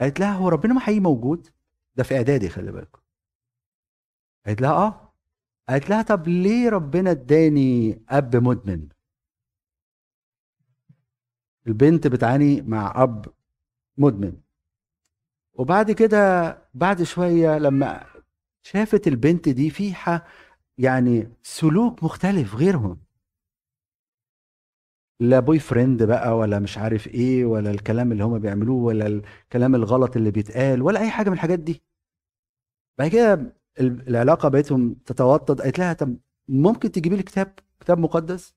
قالت 0.00 0.20
لها 0.20 0.32
هو 0.32 0.48
ربنا 0.48 0.74
ما 0.74 0.80
حقيقي 0.80 1.00
موجود؟ 1.00 1.48
ده 1.96 2.04
في 2.04 2.16
إعدادي 2.16 2.48
خلي 2.48 2.72
بالكم. 2.72 3.00
قالت 4.46 4.60
لها 4.60 4.70
آه. 4.70 5.12
قالت 5.68 5.90
لها 5.90 6.02
طب 6.02 6.28
ليه 6.28 6.68
ربنا 6.68 7.10
اداني 7.10 8.02
أب 8.08 8.36
مدمن؟ 8.36 8.88
البنت 11.66 12.06
بتعاني 12.06 12.62
مع 12.62 13.02
أب 13.02 13.26
مدمن. 13.96 14.40
وبعد 15.54 15.90
كده 15.90 16.58
بعد 16.74 17.02
شوية 17.02 17.58
لما 17.58 18.11
شافت 18.62 19.06
البنت 19.08 19.48
دي 19.48 19.70
فيها 19.70 20.26
يعني 20.78 21.32
سلوك 21.42 22.04
مختلف 22.04 22.54
غيرهم. 22.54 23.02
لا 25.20 25.40
boyfriend 25.40 26.02
بقى 26.02 26.36
ولا 26.38 26.58
مش 26.58 26.78
عارف 26.78 27.06
إيه 27.06 27.44
ولا 27.44 27.70
الكلام 27.70 28.12
اللي 28.12 28.24
هما 28.24 28.38
بيعملوه 28.38 28.82
ولا 28.84 29.06
الكلام 29.06 29.74
الغلط 29.74 30.16
اللي 30.16 30.30
بيتقال 30.30 30.82
ولا 30.82 31.00
أي 31.00 31.10
حاجة 31.10 31.28
من 31.28 31.34
الحاجات 31.34 31.58
دي. 31.58 31.82
بعد 32.98 33.10
كده 33.10 33.32
ال- 33.80 34.08
العلاقة 34.08 34.48
بقتهم 34.48 34.94
تتوطد 34.94 35.60
قالت 35.60 35.78
لها 35.78 35.92
طب 35.92 36.16
ممكن 36.48 36.92
تجيبي 36.92 37.16
لي 37.16 37.22
كتاب 37.22 37.58
كتاب 37.80 37.98
مقدس؟ 37.98 38.54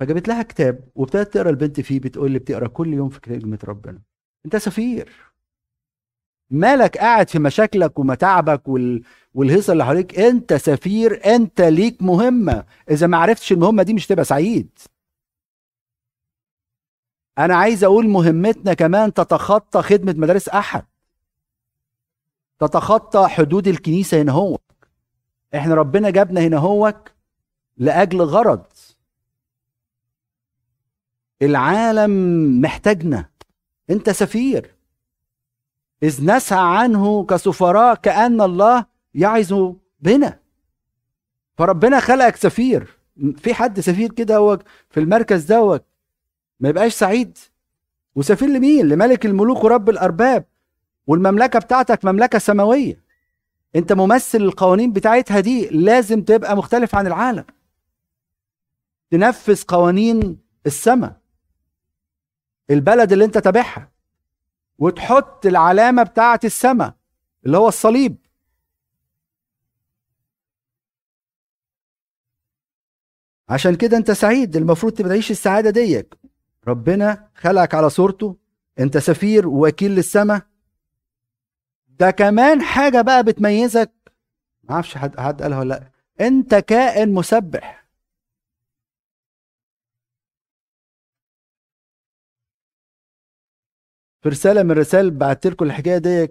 فجابت 0.00 0.28
لها 0.28 0.42
كتاب 0.42 0.90
وابتدت 0.94 1.34
تقرأ 1.34 1.50
البنت 1.50 1.80
فيه 1.80 2.00
بتقول 2.00 2.30
لي 2.30 2.38
بتقرأ 2.38 2.68
كل 2.68 2.94
يوم 2.94 3.08
في 3.08 3.20
كلمة 3.20 3.58
ربنا. 3.64 4.02
أنت 4.46 4.56
سفير. 4.56 5.29
مالك 6.50 6.98
قاعد 6.98 7.28
في 7.28 7.38
مشاكلك 7.38 7.98
ومتاعبك 7.98 8.68
وال... 8.68 9.02
والهيصة 9.34 9.72
اللي 9.72 9.84
حواليك 9.84 10.18
انت 10.18 10.54
سفير 10.54 11.34
انت 11.34 11.60
ليك 11.60 12.02
مهمة. 12.02 12.64
إذا 12.90 13.06
ما 13.06 13.16
عرفتش 13.16 13.52
المهمة 13.52 13.82
دي 13.82 13.94
مش 13.94 14.06
تبقى 14.06 14.24
سعيد. 14.24 14.78
أنا 17.38 17.56
عايز 17.56 17.84
أقول 17.84 18.08
مهمتنا 18.08 18.74
كمان 18.74 19.12
تتخطى 19.14 19.82
خدمة 19.82 20.14
مدارس 20.18 20.48
أحد. 20.48 20.84
تتخطى 22.58 23.28
حدود 23.28 23.68
الكنيسة 23.68 24.22
هنا 24.22 24.32
هو 24.32 24.58
إحنا 25.54 25.74
ربنا 25.74 26.10
جابنا 26.10 26.40
هنا 26.40 26.56
هوك 26.56 27.10
لأجل 27.76 28.22
غرض. 28.22 28.64
العالم 31.42 32.10
محتاجنا. 32.60 33.28
أنت 33.90 34.10
سفير. 34.10 34.74
إذ 36.02 36.24
نسعى 36.24 36.78
عنه 36.78 37.24
كسفراء 37.24 37.94
كأن 37.94 38.40
الله 38.40 38.86
يعظ 39.14 39.74
بنا. 40.00 40.40
فربنا 41.58 42.00
خلقك 42.00 42.36
سفير. 42.36 42.98
في 43.36 43.54
حد 43.54 43.80
سفير 43.80 44.12
كده 44.12 44.36
هو 44.36 44.58
في 44.90 45.00
المركز 45.00 45.44
دوت. 45.44 45.84
ما 46.60 46.68
يبقاش 46.68 46.94
سعيد. 46.94 47.38
وسفير 48.14 48.48
لمين؟ 48.48 48.88
لملك 48.88 49.26
الملوك 49.26 49.64
ورب 49.64 49.90
الأرباب. 49.90 50.44
والمملكة 51.06 51.58
بتاعتك 51.58 52.04
مملكة 52.04 52.38
سماوية. 52.38 53.04
أنت 53.76 53.92
ممثل 53.92 54.38
القوانين 54.38 54.92
بتاعتها 54.92 55.40
دي 55.40 55.68
لازم 55.68 56.22
تبقى 56.22 56.56
مختلف 56.56 56.94
عن 56.94 57.06
العالم. 57.06 57.44
تنفذ 59.10 59.62
قوانين 59.62 60.38
السماء. 60.66 61.20
البلد 62.70 63.12
اللي 63.12 63.24
أنت 63.24 63.38
تابعها. 63.38 63.90
وتحط 64.80 65.46
العلامة 65.46 66.02
بتاعة 66.02 66.40
السماء 66.44 66.94
اللي 67.46 67.56
هو 67.58 67.68
الصليب. 67.68 68.16
عشان 73.48 73.74
كده 73.76 73.96
انت 73.96 74.10
سعيد 74.10 74.56
المفروض 74.56 74.92
تبقى 74.92 75.08
تعيش 75.10 75.30
السعادة 75.30 75.70
ديك. 75.70 76.14
ربنا 76.68 77.28
خلقك 77.34 77.74
على 77.74 77.90
صورته 77.90 78.36
انت 78.78 78.98
سفير 78.98 79.48
ووكيل 79.48 79.90
للسماء 79.90 80.42
ده 81.88 82.10
كمان 82.10 82.62
حاجة 82.62 83.00
بقى 83.02 83.24
بتميزك. 83.24 83.92
ما 84.62 84.74
أعرفش 84.74 84.96
حد 84.96 85.20
حد 85.20 85.42
قالها 85.42 85.58
ولا 85.58 85.68
لأ. 85.74 85.90
انت 86.26 86.54
كائن 86.54 87.12
مسبح. 87.14 87.79
في 94.20 94.28
رسالة 94.28 94.62
من 94.62 94.70
الرسائل 94.70 95.10
بعت 95.10 95.46
لكم 95.46 95.64
الحكاية 95.64 95.98
دي 95.98 96.28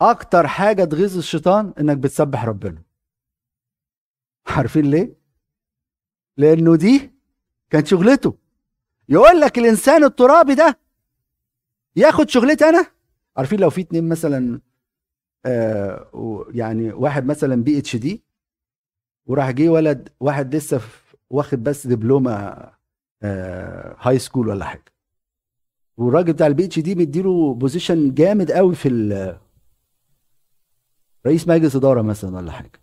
أكتر 0.00 0.46
حاجة 0.46 0.84
تغيظ 0.84 1.16
الشيطان 1.18 1.72
إنك 1.80 1.96
بتسبح 1.96 2.44
ربنا. 2.44 2.82
عارفين 4.46 4.90
ليه؟ 4.90 5.16
لأنه 6.36 6.76
دي 6.76 7.12
كانت 7.70 7.86
شغلته. 7.86 8.38
يقول 9.08 9.40
لك 9.40 9.58
الإنسان 9.58 10.04
الترابي 10.04 10.54
ده 10.54 10.78
ياخد 11.96 12.28
شغلتي 12.28 12.64
أنا؟ 12.64 12.86
عارفين 13.36 13.60
لو 13.60 13.70
في 13.70 13.80
اتنين 13.80 14.08
مثلا 14.08 14.60
آه 15.46 16.46
يعني 16.50 16.92
واحد 16.92 17.26
مثلا 17.26 17.62
PhD 17.62 18.22
وراح 19.26 19.50
جه 19.50 19.68
ولد 19.68 20.08
واحد 20.20 20.54
لسه 20.54 20.80
واخد 21.30 21.62
بس 21.62 21.86
دبلومة 21.86 22.32
آه 23.22 23.96
high 24.00 24.18
school 24.18 24.48
ولا 24.48 24.64
حاجة. 24.64 24.84
والراجل 25.96 26.32
بتاع 26.32 26.46
ال 26.46 26.64
PhD 26.64 26.94
مديله 26.94 27.54
position 27.54 28.14
جامد 28.14 28.50
قوي 28.52 28.74
في 28.74 28.88
رئيس 31.26 31.48
مجلس 31.48 31.76
إدارة 31.76 32.02
مثلا 32.02 32.36
ولا 32.36 32.52
حاجة. 32.52 32.80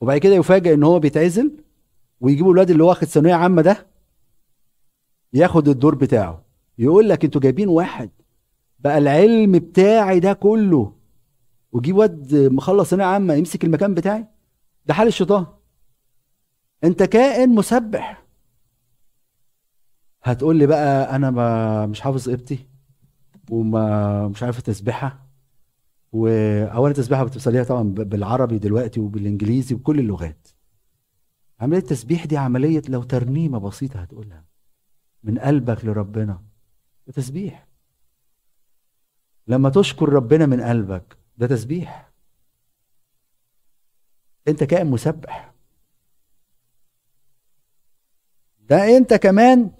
وبعد 0.00 0.18
كده 0.18 0.34
يفاجئ 0.34 0.74
إن 0.74 0.82
هو 0.82 0.98
بيتعزل 0.98 1.52
ويجيبوا 2.20 2.52
الواد 2.52 2.70
اللي 2.70 2.82
واخد 2.82 3.04
ثانوية 3.04 3.34
عامة 3.34 3.62
ده 3.62 3.86
ياخد 5.32 5.68
الدور 5.68 5.94
بتاعه. 5.94 6.44
يقول 6.78 7.08
لك 7.08 7.24
أنتوا 7.24 7.40
جايبين 7.40 7.68
واحد 7.68 8.10
بقى 8.78 8.98
العلم 8.98 9.52
بتاعي 9.52 10.20
ده 10.20 10.32
كله 10.32 10.92
وجيب 11.72 11.96
واد 11.96 12.34
مخلص 12.34 12.90
ثانوية 12.90 13.06
عامة 13.06 13.34
يمسك 13.34 13.64
المكان 13.64 13.94
بتاعي؟ 13.94 14.26
ده 14.86 14.94
حال 14.94 15.08
الشيطان. 15.08 15.46
انت 16.84 17.02
كائن 17.02 17.54
مسبح. 17.54 18.24
هتقول 20.22 20.56
لي 20.56 20.66
بقى 20.66 21.16
أنا 21.16 21.30
ما 21.30 21.86
مش 21.86 22.00
حافظ 22.00 22.30
قبطي 22.30 22.58
وما 23.50 24.28
مش 24.28 24.42
عارف 24.42 24.60
تسبيحة 24.62 25.26
واولا 26.12 26.90
التسبيحه 26.90 27.24
بتصليها 27.24 27.64
طبعا 27.64 27.82
بالعربي 27.82 28.58
دلوقتي 28.58 29.00
وبالإنجليزي 29.00 29.74
وكل 29.74 29.98
اللغات. 29.98 30.48
عملية 31.60 31.78
التسبيح 31.78 32.24
دي 32.24 32.36
عملية 32.36 32.82
لو 32.88 33.02
ترنيمة 33.02 33.58
بسيطة 33.58 34.00
هتقولها. 34.00 34.44
من 35.22 35.38
قلبك 35.38 35.84
لربنا. 35.84 36.42
ده 37.06 37.12
تسبيح. 37.12 37.66
لما 39.46 39.70
تشكر 39.70 40.08
ربنا 40.08 40.46
من 40.46 40.60
قلبك 40.60 41.16
ده 41.36 41.46
تسبيح. 41.46 42.10
أنت 44.48 44.64
كائن 44.64 44.86
مسبح. 44.86 45.54
ده 48.60 48.96
أنت 48.96 49.14
كمان 49.14 49.70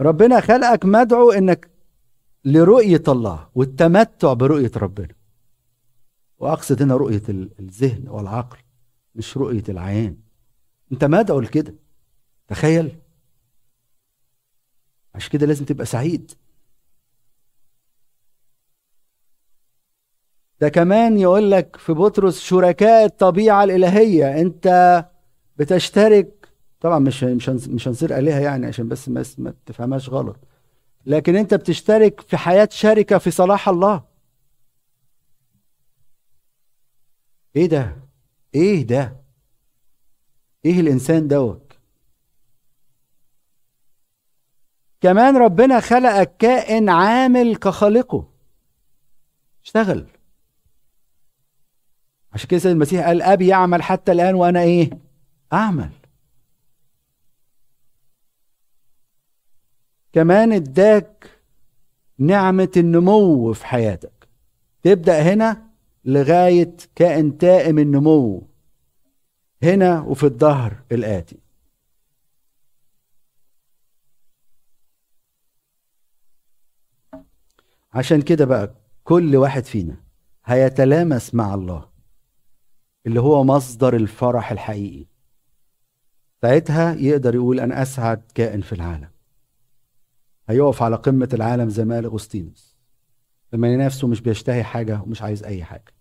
ربنا 0.00 0.40
خلقك 0.40 0.84
مدعو 0.84 1.30
إنك 1.30 1.70
لرؤية 2.44 3.02
الله 3.08 3.48
والتمتع 3.54 4.32
برؤية 4.32 4.70
ربنا. 4.76 5.14
وأقصد 6.38 6.82
هنا 6.82 6.96
رؤية 6.96 7.22
ال- 7.28 7.50
الذهن 7.60 8.08
والعقل 8.08 8.58
مش 9.14 9.36
رؤية 9.36 9.62
العيان 9.68 10.16
أنت 10.92 11.04
مدعو 11.04 11.40
لكده. 11.40 11.74
تخيل. 12.48 12.98
عشان 15.14 15.30
كده 15.30 15.46
لازم 15.46 15.64
تبقى 15.64 15.86
سعيد. 15.86 16.32
ده 20.60 20.68
كمان 20.68 21.18
يقول 21.18 21.50
لك 21.50 21.76
في 21.76 21.92
بطرس 21.92 22.40
شركاء 22.40 23.04
الطبيعة 23.04 23.64
الإلهية 23.64 24.40
أنت 24.40 25.04
بتشترك 25.56 26.37
طبعا 26.80 26.98
مش 26.98 27.24
مش 27.24 27.48
مش 27.48 27.88
هنصير 27.88 28.18
آلهة 28.18 28.40
يعني 28.40 28.66
عشان 28.66 28.88
بس 28.88 29.08
ما 29.08 29.24
ما 29.38 29.54
تفهمهاش 29.66 30.08
غلط 30.08 30.36
لكن 31.06 31.36
أنت 31.36 31.54
بتشترك 31.54 32.20
في 32.20 32.36
حياة 32.36 32.68
شركة 32.72 33.18
في 33.18 33.30
صلاح 33.30 33.68
الله 33.68 34.04
إيه 37.56 37.66
ده؟ 37.66 37.96
إيه 38.54 38.86
ده؟ 38.86 39.16
إيه 40.64 40.80
الإنسان 40.80 41.28
دوت؟ 41.28 41.72
كمان 45.00 45.36
ربنا 45.36 45.80
خلقك 45.80 46.36
كائن 46.36 46.88
عامل 46.88 47.56
كخالقه 47.56 48.28
اشتغل 49.64 50.06
عشان 52.32 52.48
كده 52.48 52.70
المسيح 52.72 53.06
قال 53.06 53.22
أبي 53.22 53.46
يعمل 53.46 53.82
حتى 53.82 54.12
الآن 54.12 54.34
وأنا 54.34 54.60
إيه 54.62 54.90
أعمل 55.52 55.90
كمان 60.12 60.52
اداك 60.52 61.30
نعمة 62.18 62.72
النمو 62.76 63.52
في 63.52 63.66
حياتك. 63.66 64.28
تبدأ 64.82 65.22
هنا 65.22 65.68
لغاية 66.04 66.76
كائن 66.94 67.38
تائم 67.38 67.78
النمو 67.78 68.48
هنا 69.62 70.00
وفي 70.00 70.24
الظهر 70.24 70.82
الآتي. 70.92 71.36
عشان 77.92 78.22
كده 78.22 78.44
بقى 78.44 78.74
كل 79.04 79.36
واحد 79.36 79.64
فينا 79.64 79.96
هيتلامس 80.44 81.34
مع 81.34 81.54
الله 81.54 81.88
اللي 83.06 83.20
هو 83.20 83.44
مصدر 83.44 83.96
الفرح 83.96 84.52
الحقيقي. 84.52 85.06
ساعتها 86.42 86.94
يقدر 86.94 87.34
يقول 87.34 87.60
أنا 87.60 87.82
أسعد 87.82 88.22
كائن 88.34 88.60
في 88.60 88.72
العالم. 88.72 89.08
هيقف 90.48 90.82
على 90.82 90.96
قمة 90.96 91.28
العالم 91.32 91.68
زي 91.68 91.84
ما 91.84 91.94
قال 91.94 92.04
أغسطينوس. 92.04 92.76
لما 93.52 93.76
نفسه 93.76 94.08
مش 94.08 94.20
بيشتهي 94.20 94.64
حاجة 94.64 95.02
ومش 95.02 95.22
عايز 95.22 95.44
أي 95.44 95.64
حاجة. 95.64 95.92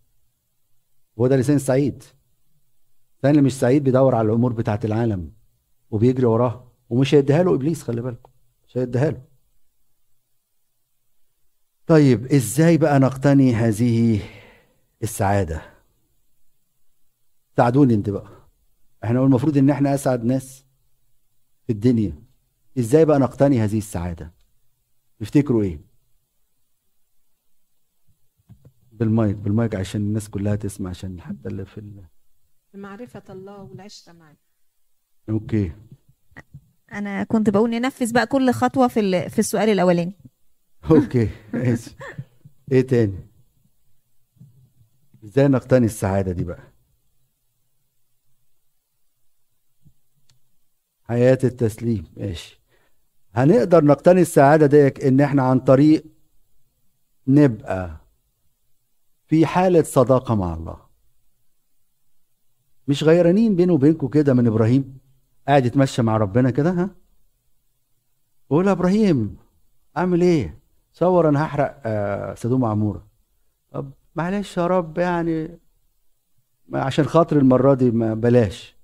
هو 1.19 1.27
ده 1.27 1.35
الإنسان 1.35 1.55
السعيد 1.55 2.03
الإنسان 3.11 3.31
اللي 3.31 3.41
مش 3.41 3.53
سعيد 3.59 3.83
بيدور 3.83 4.15
على 4.15 4.25
الأمور 4.25 4.53
بتاعة 4.53 4.79
العالم 4.83 5.31
وبيجري 5.91 6.25
وراها 6.25 6.67
ومش 6.89 7.15
هيديها 7.15 7.43
له 7.43 7.55
إبليس 7.55 7.83
خلي 7.83 8.01
بالكم. 8.01 8.31
مش 8.67 8.77
هيديها 8.77 9.11
له. 9.11 9.21
طيب 11.87 12.25
إزاي 12.25 12.77
بقى 12.77 12.99
نقتني 12.99 13.53
هذه 13.53 14.21
السعادة؟ 15.03 15.61
ساعدوني 17.57 17.93
أنت 17.93 18.09
بقى. 18.09 18.29
إحنا 19.03 19.23
المفروض 19.23 19.57
إن 19.57 19.69
إحنا 19.69 19.93
أسعد 19.93 20.23
ناس 20.23 20.65
في 21.67 21.73
الدنيا. 21.73 22.13
إزاي 22.79 23.05
بقى 23.05 23.19
نقتني 23.19 23.59
هذه 23.59 23.77
السعادة؟ 23.77 24.36
تفتكروا 25.19 25.63
إيه؟ 25.63 25.79
بالمايك 28.91 29.35
بالمايك 29.35 29.75
عشان 29.75 30.01
الناس 30.01 30.29
كلها 30.29 30.55
تسمع 30.55 30.89
عشان 30.89 31.21
حتى 31.21 31.47
اللي 31.49 31.65
في 31.65 31.77
ال... 31.77 32.05
بمعرفة 32.73 33.23
الله 33.29 33.61
والعشرة 33.63 34.13
معاه 34.13 34.37
Okay. 35.29 35.71
أنا 36.91 37.23
كنت 37.23 37.49
بقول 37.49 37.69
ننفذ 37.69 38.13
بقى 38.13 38.27
كل 38.27 38.51
خطوة 38.51 38.87
في 38.87 38.99
ال- 38.99 39.29
في 39.29 39.39
السؤال 39.39 39.69
الأولاني. 39.69 40.17
okay 40.91 41.29
ماشي. 41.53 41.95
إيه 42.71 42.81
تاني؟ 42.81 43.27
إزاي 45.23 45.47
نقتني 45.47 45.85
السعادة 45.85 46.31
دي 46.31 46.43
بقى؟ 46.43 46.63
حياة 51.03 51.37
التسليم 51.43 52.05
ماشي. 52.17 52.56
هنقدر 53.37 53.83
نقتني 53.85 54.21
السعادة 54.21 54.65
ديك 54.65 55.03
إن 55.05 55.21
إحنا 55.21 55.43
عن 55.43 55.59
طريق 55.59 56.05
نبقى 57.27 57.97
في 59.27 59.45
حالة 59.45 59.83
صداقة 59.83 60.35
مع 60.35 60.53
الله. 60.53 60.77
مش 62.87 63.03
غيرانين 63.03 63.55
بينه 63.55 63.73
وبينكم 63.73 64.07
كده 64.07 64.33
من 64.33 64.47
إبراهيم؟ 64.47 64.97
قاعد 65.47 65.65
يتمشى 65.65 66.01
مع 66.01 66.17
ربنا 66.17 66.51
كده 66.51 66.69
ها؟ 66.71 66.89
قول 68.49 68.67
يا 68.67 68.71
إبراهيم 68.71 69.37
أعمل 69.97 70.21
إيه؟ 70.21 70.59
صور 70.93 71.29
أنا 71.29 71.43
هحرق 71.45 71.81
آه، 71.85 72.33
سدوم 72.35 72.63
وعمورة 72.63 73.07
طب 73.71 73.91
معلش 74.15 74.57
يا 74.57 74.67
رب 74.67 74.97
يعني 74.97 75.59
عشان 76.73 77.05
خاطر 77.05 77.37
المرة 77.37 77.73
دي 77.73 77.91
ما 77.91 78.13
بلاش. 78.13 78.75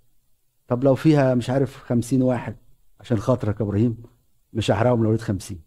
طب 0.67 0.83
لو 0.83 0.95
فيها 0.95 1.35
مش 1.35 1.49
عارف 1.49 1.77
خمسين 1.83 2.21
واحد 2.21 2.55
عشان 2.99 3.17
خاطرك 3.17 3.59
يا 3.59 3.65
إبراهيم. 3.65 4.12
مش 4.53 4.71
هحرقهم 4.71 5.03
لو 5.03 5.09
لقيت 5.09 5.21
خمسين. 5.21 5.59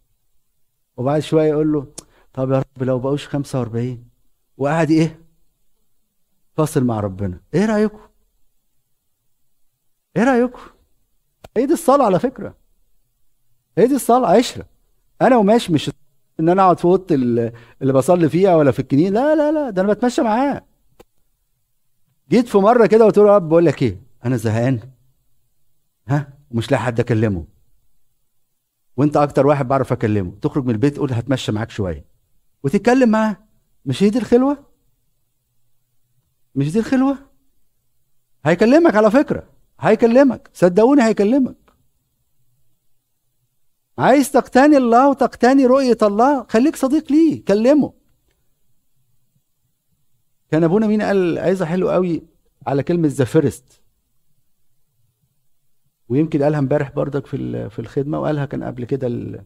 وبعد 0.97 1.19
شوية 1.21 1.49
يقول 1.49 1.73
له 1.73 1.87
طب 2.33 2.51
يا 2.51 2.57
رب 2.57 2.83
لو 2.83 2.99
بقوش 2.99 3.27
خمسة 3.27 3.59
وأربعين 3.59 4.07
وقعد 4.57 4.91
إيه؟ 4.91 5.19
فاصل 6.57 6.83
مع 6.83 6.99
ربنا. 6.99 7.39
إيه 7.53 7.65
رأيكم؟ 7.65 7.99
إيه 10.17 10.23
رأيكم؟ 10.23 10.59
هي 11.57 11.65
دي 11.65 11.73
الصلاة 11.73 12.05
على 12.05 12.19
فكرة. 12.19 12.55
هي 13.77 13.87
دي 13.87 13.95
الصلاة 13.95 14.29
عشرة. 14.37 14.65
أنا 15.21 15.37
وماشي 15.37 15.73
مش 15.73 15.91
إن 16.39 16.49
أنا 16.49 16.61
أقعد 16.63 16.77
في 16.79 16.85
أوضة 16.85 17.15
ال- 17.15 17.51
اللي 17.81 17.93
بصلي 17.93 18.29
فيها 18.29 18.55
ولا 18.55 18.71
في 18.71 18.79
الكنيسه 18.79 19.09
لا 19.13 19.35
لا 19.35 19.51
لا 19.51 19.69
ده 19.69 19.81
أنا 19.81 19.93
بتمشى 19.93 20.21
معاه. 20.21 20.61
جيت 22.29 22.47
في 22.47 22.57
مرة 22.57 22.85
كده 22.87 23.05
قلت 23.05 23.17
له 23.17 23.27
يا 23.27 23.35
رب 23.35 23.49
بقول 23.49 23.65
لك 23.65 23.83
إيه؟ 23.83 24.01
أنا 24.25 24.37
زهقان. 24.37 24.79
ها؟ 26.07 26.33
ومش 26.51 26.71
لاقي 26.71 26.83
حد 26.83 26.99
أكلمه. 26.99 27.45
وانت 28.97 29.17
أكتر 29.17 29.47
واحد 29.47 29.67
بعرف 29.67 29.91
اكلمه. 29.91 30.33
تخرج 30.41 30.65
من 30.65 30.71
البيت 30.71 30.95
تقول 30.95 31.13
هتمشى 31.13 31.51
معاك 31.51 31.69
شوية. 31.69 32.05
وتتكلم 32.63 33.09
معاه. 33.09 33.37
مش 33.85 34.03
هي 34.03 34.09
دي 34.09 34.19
الخلوة؟ 34.19 34.65
مش 36.55 36.71
دي 36.71 36.79
الخلوة؟ 36.79 37.17
هيكلمك 38.45 38.95
على 38.95 39.11
فكرة. 39.11 39.49
هيكلمك. 39.79 40.49
صدقوني 40.53 41.03
هيكلمك. 41.03 41.55
عايز 43.97 44.31
تقتني 44.31 44.77
الله 44.77 45.09
وتقتني 45.09 45.65
رؤية 45.65 45.97
الله؟ 46.01 46.45
خليك 46.49 46.75
صديق 46.75 47.11
ليه؟ 47.11 47.45
كلمه. 47.45 47.93
كان 50.51 50.63
أبونا 50.63 50.87
مين 50.87 51.01
قال؟ 51.01 51.39
عظة 51.39 51.65
حلوة 51.65 51.89
قوي 51.89 52.23
على 52.67 52.83
كلمة 52.83 53.07
the 53.07 53.25
first 53.25 53.81
ويمكن 56.09 56.43
قالها 56.43 56.59
امبارح 56.59 56.91
برضك 56.91 57.25
في 57.25 57.69
في 57.69 57.79
الخدمة 57.79 58.19
وقالها 58.19 58.45
كان 58.45 58.63
قبل 58.63 58.85
كده 58.85 59.07
ال... 59.07 59.45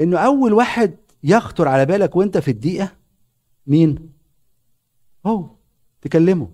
إنه 0.00 0.18
أول 0.18 0.52
واحد 0.52 0.96
يخطر 1.22 1.68
على 1.68 1.86
بالك 1.86 2.16
وأنت 2.16 2.38
في 2.38 2.50
الدقيقة 2.50 2.92
مين؟ 3.66 4.12
هو. 5.26 5.50
تكلمه. 6.00 6.50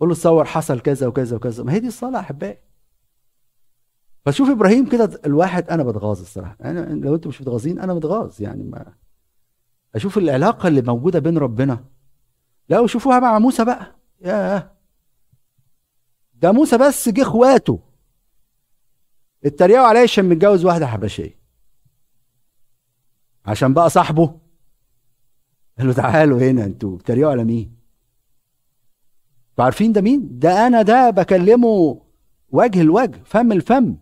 قول 0.00 0.08
له 0.08 0.14
تصور 0.14 0.44
حصل 0.44 0.80
كذا 0.80 1.06
وكذا 1.06 1.36
وكذا. 1.36 1.64
ما 1.64 1.72
هي 1.72 1.80
دي 1.80 1.86
الصلاة 1.88 2.20
أحبائي. 2.20 2.58
فشوف 4.26 4.48
إبراهيم 4.50 4.88
كده 4.88 5.20
الواحد 5.26 5.70
أنا 5.70 5.82
بتغاظ 5.82 6.20
الصراحة. 6.20 6.56
أنا 6.64 6.80
لو 6.94 7.14
أنتم 7.14 7.28
مش 7.28 7.40
متغاظين 7.40 7.78
أنا 7.78 7.94
متغاظ 7.94 8.42
يعني 8.42 8.64
ما 8.64 8.94
أشوف 9.94 10.18
العلاقة 10.18 10.68
اللي 10.68 10.82
موجودة 10.82 11.18
بين 11.18 11.38
ربنا. 11.38 11.84
لا 12.68 12.80
وشوفوها 12.80 13.20
مع 13.20 13.38
موسى 13.38 13.64
بقى. 13.64 13.96
ياه! 14.20 14.77
ده 16.40 16.52
موسى 16.52 16.78
بس 16.78 17.08
جه 17.08 17.22
اخواته. 17.22 17.80
اتريقوا 19.44 19.86
عليه 19.86 20.00
عشان 20.00 20.24
متجوز 20.24 20.64
واحدة 20.64 20.86
حبشية. 20.86 21.38
عشان 23.46 23.74
بقى 23.74 23.90
صاحبه. 23.90 24.38
قال 25.78 25.86
له 25.86 25.92
تعالوا 25.92 26.40
هنا 26.40 26.64
أنتوا. 26.64 26.96
بتتريقوا 26.96 27.32
على 27.32 27.44
مين؟ 27.44 27.76
أنتوا 29.50 29.64
عارفين 29.64 29.92
ده 29.92 30.00
مين؟ 30.00 30.38
ده 30.38 30.66
أنا 30.66 30.82
ده 30.82 31.10
بكلمه 31.10 32.02
وجه 32.50 32.80
الوجه 32.80 33.22
فم 33.24 33.52
الفم 33.52 33.96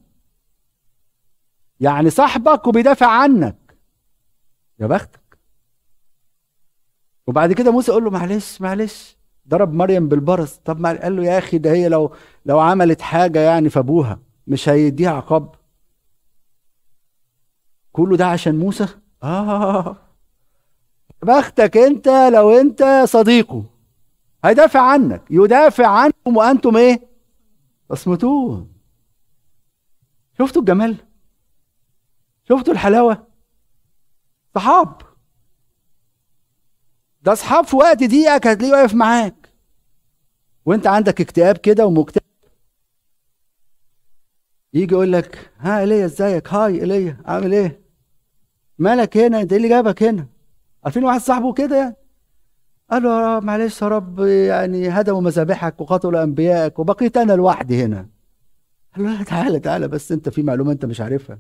يعني 1.80 2.10
صاحبك 2.10 2.66
وبيدافع 2.66 3.06
عنك. 3.06 3.78
يا 4.80 4.86
بختك. 4.86 5.38
وبعد 7.26 7.52
كده 7.52 7.70
موسى 7.70 7.90
يقول 7.90 8.04
له 8.04 8.10
معلش 8.10 8.60
معلش. 8.60 9.15
ضرب 9.48 9.72
مريم 9.72 10.08
بالبرص. 10.08 10.56
طب 10.64 10.80
مع... 10.80 10.92
قال 10.92 11.16
له 11.16 11.24
يا 11.24 11.38
أخي 11.38 11.58
ده 11.58 11.70
هي 11.72 11.88
لو 11.88 12.12
لو 12.46 12.58
عملت 12.60 13.00
حاجة 13.00 13.38
يعني 13.38 13.70
في 13.70 13.78
ابوها 13.78 14.18
مش 14.46 14.68
هيديها 14.68 15.10
عقاب. 15.10 15.54
كله 17.92 18.16
ده 18.16 18.26
عشان 18.26 18.58
موسى؟ 18.58 18.88
آه. 19.22 19.96
بختك 21.22 21.76
أنت 21.76 22.08
لو 22.08 22.50
أنت 22.50 23.02
صديقه 23.04 23.64
هيدافع 24.44 24.80
عنك. 24.80 25.22
يدافع 25.30 25.86
عنكم 25.86 26.36
وأنتم 26.36 26.76
إيه؟ 26.76 27.00
اصمتون 27.90 28.72
شفتوا 30.38 30.62
الجمال؟ 30.62 30.96
شفتوا 32.48 32.72
الحلاوة؟ 32.72 33.26
صحاب. 34.54 35.02
ده 37.26 37.32
اصحاب 37.32 37.64
في 37.64 37.76
وقت 37.76 38.04
ضيقك 38.04 38.46
هتلاقيه 38.46 38.72
واقف 38.72 38.94
معاك. 38.94 39.48
وانت 40.66 40.86
عندك 40.86 41.20
اكتئاب 41.20 41.56
كده 41.56 41.86
ومكتئب. 41.86 42.22
يجي 44.74 44.94
يقول 44.94 45.12
لك 45.12 45.50
ها 45.58 45.80
إيليا 45.80 46.04
إزيك؟ 46.04 46.48
هاي 46.54 46.80
إيليا 46.80 47.16
عامل 47.24 47.52
إيه؟ 47.54 47.80
مالك 48.78 49.16
هنا؟ 49.16 49.40
إنت 49.40 49.52
إيه 49.52 49.56
اللي 49.56 49.68
جابك 49.68 50.02
هنا؟ 50.02 50.26
عارفين 50.84 51.04
واحد 51.04 51.20
صاحبه 51.20 51.52
كده 51.52 51.76
يعني؟ 51.76 51.96
قال 52.90 53.02
له 53.02 53.36
رب 53.36 53.44
معلش 53.44 53.82
يا 53.82 53.88
رب 53.88 54.20
يعني 54.20 54.88
هدموا 54.88 55.20
مذابحك 55.20 55.80
وقتلوا 55.80 56.22
أنبيائك 56.22 56.78
وبقيت 56.78 57.16
أنا 57.16 57.32
لوحدي 57.32 57.84
هنا. 57.84 58.08
قال 58.96 59.04
له 59.04 59.22
تعالى 59.22 59.60
تعالى 59.60 59.88
بس 59.88 60.12
أنت 60.12 60.28
في 60.28 60.42
معلومة 60.42 60.72
أنت 60.72 60.84
مش 60.84 61.00
عارفها. 61.00 61.38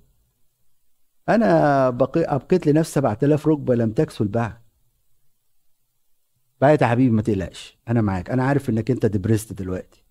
أنا 1.28 1.90
بقي 1.90 2.20
أبقيت 2.24 2.66
لنفسي 2.66 2.92
7000 2.92 3.46
ركبة 3.48 3.74
لم 3.74 3.92
تكسل 3.92 4.28
بعد 4.28 4.65
بقيت 6.60 6.82
يا 6.82 6.86
حبيبي 6.86 7.10
ما 7.10 7.22
تقلقش 7.22 7.78
أنا 7.88 8.00
معاك. 8.00 8.30
أنا 8.30 8.44
عارف 8.44 8.70
إنك 8.70 8.90
أنت 8.90 9.06
دبرست 9.06 9.52
دلوقتي. 9.52 10.04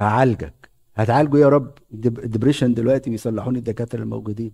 هعالجك. 0.00 0.70
هتعالجه 0.96 1.38
يا 1.38 1.48
رب. 1.48 1.74
الدب- 1.92 2.18
الدبريشن 2.18 2.74
دلوقتي 2.74 3.10
بيصلحوني 3.10 3.58
الدكاترة 3.58 4.02
الموجودين. 4.02 4.52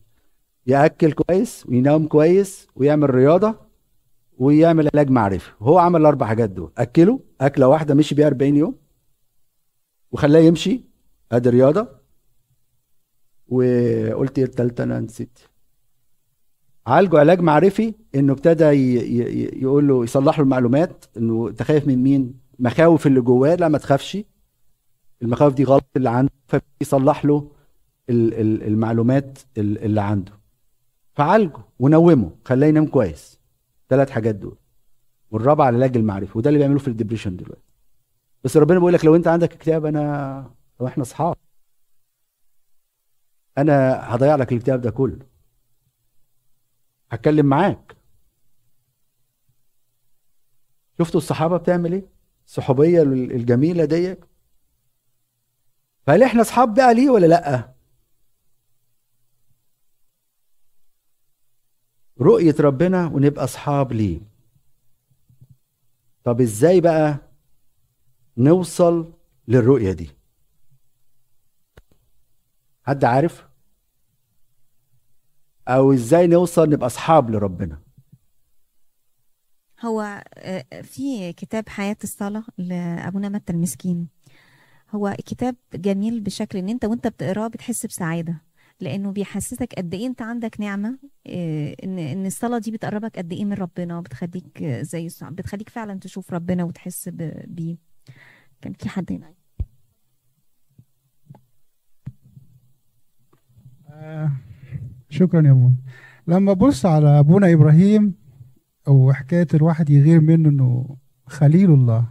يأكل 0.66 1.12
كويس 1.12 1.66
وينام 1.66 2.06
كويس 2.06 2.66
ويعمل 2.76 3.14
رياضة 3.14 3.54
ويعمل 4.38 4.88
علاج 4.94 5.10
معرفي. 5.10 5.50
هو 5.60 5.78
عمل 5.78 6.00
الأربع 6.00 6.26
حاجات 6.26 6.50
دول. 6.50 6.72
أكله 6.78 7.20
أكلة 7.40 7.68
واحدة 7.68 7.94
مشي 7.94 8.14
بيها 8.14 8.26
40 8.26 8.56
يوم 8.56 8.76
وخلاه 10.12 10.40
يمشي. 10.40 10.80
أدي 11.32 11.48
رياضة. 11.48 11.88
وقلت 13.48 14.38
التالتة 14.38 14.84
أنا 14.84 15.00
نسيت. 15.00 15.38
عالجه 16.86 17.18
علاج 17.18 17.40
معرفي 17.40 17.94
إنه 18.14 18.32
ابتدى 18.32 18.64
يقول 19.62 19.88
له 19.88 20.04
يصلح 20.04 20.38
له 20.38 20.44
المعلومات 20.44 21.04
إنه 21.16 21.48
أنت 21.48 21.62
خايف 21.62 21.86
من 21.86 22.02
مين؟ 22.02 22.34
مخاوف 22.58 23.06
اللي 23.06 23.20
جواه. 23.20 23.54
لا 23.54 23.68
ما 23.68 23.78
تخافش. 23.78 24.18
المخاوف 25.22 25.54
دي 25.54 25.64
غلط 25.64 25.84
اللي 25.96 26.10
عنده 26.10 26.32
فيصلح 26.80 27.24
له 27.24 27.50
ال- 28.10 28.34
ال- 28.34 28.62
المعلومات 28.62 29.38
ال- 29.58 29.78
اللي 29.84 30.00
عنده. 30.00 30.32
فعالجه 31.14 31.58
ونومه 31.78 32.30
خلاه 32.44 32.66
ينام 32.66 32.86
كويس. 32.86 33.40
ثلاث 33.88 34.10
حاجات 34.10 34.34
دول. 34.34 34.56
والرابع 35.30 35.68
العلاج 35.68 35.96
المعرفي 35.96 36.38
وده 36.38 36.50
اللي 36.50 36.58
بيعملوه 36.58 36.78
في 36.80 36.88
الدبريشن 36.88 37.36
دلوقتي. 37.36 37.62
بس 38.44 38.56
ربنا 38.56 38.78
بيقول 38.78 38.92
لك 38.92 39.04
لو 39.04 39.16
أنت 39.16 39.26
عندك 39.28 39.52
اكتئاب 39.54 39.86
أنا 39.86 40.50
لو 40.80 40.86
إحنا 40.86 41.02
أصحاب 41.02 41.36
أنا 43.58 44.00
هضيع 44.14 44.36
لك 44.36 44.52
الاكتئاب 44.52 44.80
ده 44.80 44.90
كله. 44.90 45.18
هتكلم 47.14 47.46
معاك. 47.46 47.96
شفتوا 50.98 51.20
الصحابة 51.20 51.56
بتعمل 51.56 51.92
إيه؟ 51.92 52.06
الصحوبيه 52.46 53.02
الجميلة 53.02 53.84
ديت. 53.84 54.24
فهل 56.06 56.22
إحنا 56.22 56.40
أصحاب 56.40 56.74
بقى 56.74 56.94
ليه 56.94 57.10
ولا 57.10 57.26
لأ؟ 57.26 57.74
رؤية 62.20 62.54
ربنا 62.60 63.06
ونبقى 63.06 63.44
أصحاب 63.44 63.92
ليه. 63.92 64.20
طب 66.24 66.40
إزاي 66.40 66.80
بقى 66.80 67.18
نوصل 68.36 69.12
للرؤية 69.48 69.92
دي؟ 69.92 70.10
حد 72.82 73.04
عارف؟ 73.04 73.48
أو 75.68 75.92
إزاي 75.92 76.26
نوصل 76.26 76.70
نبقى 76.70 76.86
أصحاب 76.86 77.30
لربنا؟ 77.30 77.78
هو 79.84 80.24
آه، 80.38 80.64
في 80.82 81.32
كتاب 81.32 81.68
حياة 81.68 81.96
الصلاة 82.04 82.44
لأبونا 82.58 83.28
متى 83.28 83.52
المسكين. 83.52 84.08
هو 84.90 85.16
كتاب 85.26 85.56
جميل 85.74 86.20
بشكل 86.20 86.58
إن 86.58 86.68
أنت 86.68 86.84
وأنت 86.84 87.06
بتقراه 87.06 87.48
بتحس 87.48 87.86
بسعادة 87.86 88.42
لأنه 88.80 89.12
بيحسسك 89.12 89.74
قد 89.78 89.94
إيه 89.94 90.06
أنت 90.06 90.22
عندك 90.22 90.60
نعمة 90.60 90.98
آه، 91.26 91.76
إن 91.84 91.98
إن 91.98 92.26
الصلاة 92.26 92.58
دي 92.58 92.70
بتقربك 92.70 93.18
قد 93.18 93.32
إيه 93.32 93.44
من 93.44 93.52
ربنا 93.52 93.98
وبتخليك 93.98 94.64
زي 94.64 95.08
بتخليك 95.22 95.68
فعلا 95.68 95.98
تشوف 96.00 96.32
ربنا 96.32 96.64
وتحس 96.64 97.08
ب- 97.08 97.44
بيه. 97.46 97.76
كان 98.62 98.72
في 98.72 98.88
حد 98.88 99.12
هنا؟ 99.12 99.34
آه، 103.90 104.30
شكرا 105.14 105.46
يا 105.46 105.50
أبونا. 105.50 105.74
لما 106.28 106.52
بص 106.52 106.86
على 106.86 107.18
أبونا 107.18 107.52
إبراهيم 107.52 108.14
وحكايه 108.88 109.46
الواحد 109.54 109.90
يغير 109.90 110.20
منه 110.20 110.48
إنه 110.48 110.96
خليل 111.26 111.70
الله 111.70 112.04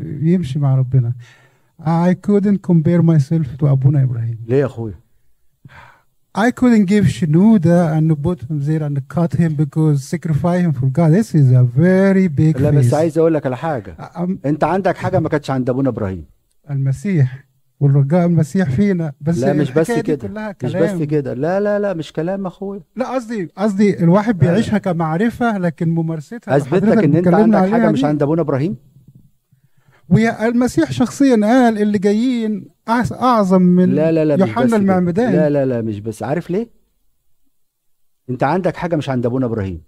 يمشي 0.00 0.58
مع 0.58 0.74
ربنا. 0.74 1.12
I 1.80 2.14
couldn't 2.14 2.60
compare 2.70 3.02
myself 3.02 3.46
to 3.60 3.64
أبونا 3.64 4.02
إبراهيم. 4.02 4.38
ليه 4.48 4.56
يا 4.56 4.66
أخويا؟ 4.66 4.94
I 6.38 6.50
couldn't 6.50 6.86
give 6.92 7.06
Shinoda 7.18 7.78
and 7.96 8.08
put 8.26 8.38
him 8.48 8.58
there 8.68 8.82
and 8.88 8.96
cut 9.16 9.32
him 9.40 9.52
because 9.62 9.98
sacrifice 10.14 10.60
him 10.66 10.72
for 10.78 10.88
God. 10.98 11.10
This 11.18 11.34
is 11.34 11.50
a 11.50 11.64
very 11.64 12.28
big 12.28 12.60
لا 12.60 12.70
بس. 12.70 12.94
عايز 12.94 13.18
أقول 13.18 13.34
لك 13.34 13.46
على 13.46 13.56
حاجة. 13.56 13.96
أم- 13.96 14.46
أنت 14.46 14.64
عندك 14.64 14.96
حاجة 14.96 15.18
ما 15.18 15.28
كانتش 15.28 15.50
عند 15.50 15.70
أبونا 15.70 15.88
إبراهيم. 15.88 16.24
المسيح. 16.70 17.45
والرجاء 17.80 18.26
المسيح 18.26 18.70
فينا. 18.70 19.12
بس 19.20 19.38
لا 19.38 19.52
مش 19.52 19.72
بس 19.72 19.92
كده. 19.92 20.54
مش 20.64 20.76
بس 20.76 21.02
كده. 21.02 21.34
لا 21.34 21.60
لا 21.60 21.78
لا 21.78 21.94
مش 21.94 22.12
كلام 22.12 22.42
يا 22.42 22.48
أخويا. 22.48 22.80
لا 22.96 23.14
قصدي 23.14 23.50
قصدي 23.56 24.04
الواحد 24.04 24.38
بيعيشها 24.38 24.78
كمعرفة 24.78 25.58
لكن 25.58 25.88
ممارستها 25.88 26.56
اثبت 26.56 26.82
لك 26.82 27.04
إن 27.04 27.16
أنت 27.16 27.28
عندك 27.28 27.58
حاجة 27.70 27.90
مش. 27.90 28.04
عند 28.04 28.22
أبونا 28.22 28.40
إبراهيم؟ 28.42 28.76
ويا 30.08 30.48
المسيح 30.48 30.92
شخصيا 30.92 31.36
قال 31.42 31.82
اللي 31.82 31.98
جايين 31.98 32.68
أعظم 32.88 33.62
من 33.62 33.94
لا 33.94 34.12
لا 34.12 34.24
لا 34.24 34.46
يوحنا. 34.46 34.76
المعمدان. 34.76 35.32
لا 35.32 35.50
لا 35.50 35.64
لا 35.66 35.82
مش 35.82 36.00
بس. 36.00 36.22
عارف 36.22 36.50
ليه؟ 36.50 36.70
أنت 38.30 38.42
عندك 38.42 38.76
حاجة 38.76 38.96
مش 38.96 39.08
عند 39.10 39.26
أبونا 39.26 39.46
إبراهيم. 39.46 39.82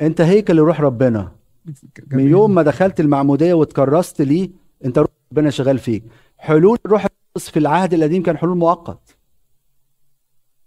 أنت 0.00 0.20
هيكل 0.20 0.56
لروح 0.56 0.80
ربنا. 0.80 1.32
من 1.66 1.74
جميل. 2.10 2.28
يوم 2.28 2.54
ما 2.54 2.62
دخلت 2.62 3.00
المعمودية 3.00 3.54
واتكرست 3.54 4.22
ليه 4.22 4.50
أنت 4.84 4.98
روح 4.98 5.08
ربنا 5.32 5.50
شغال 5.50 5.78
فيك. 5.78 6.04
حلول 6.38 6.78
الروح 6.86 7.06
القدس 7.06 7.50
في 7.50 7.58
العهد 7.58 7.94
القديم 7.94 8.22
كان 8.22 8.36
حلول 8.36 8.56
مؤقت. 8.56 9.16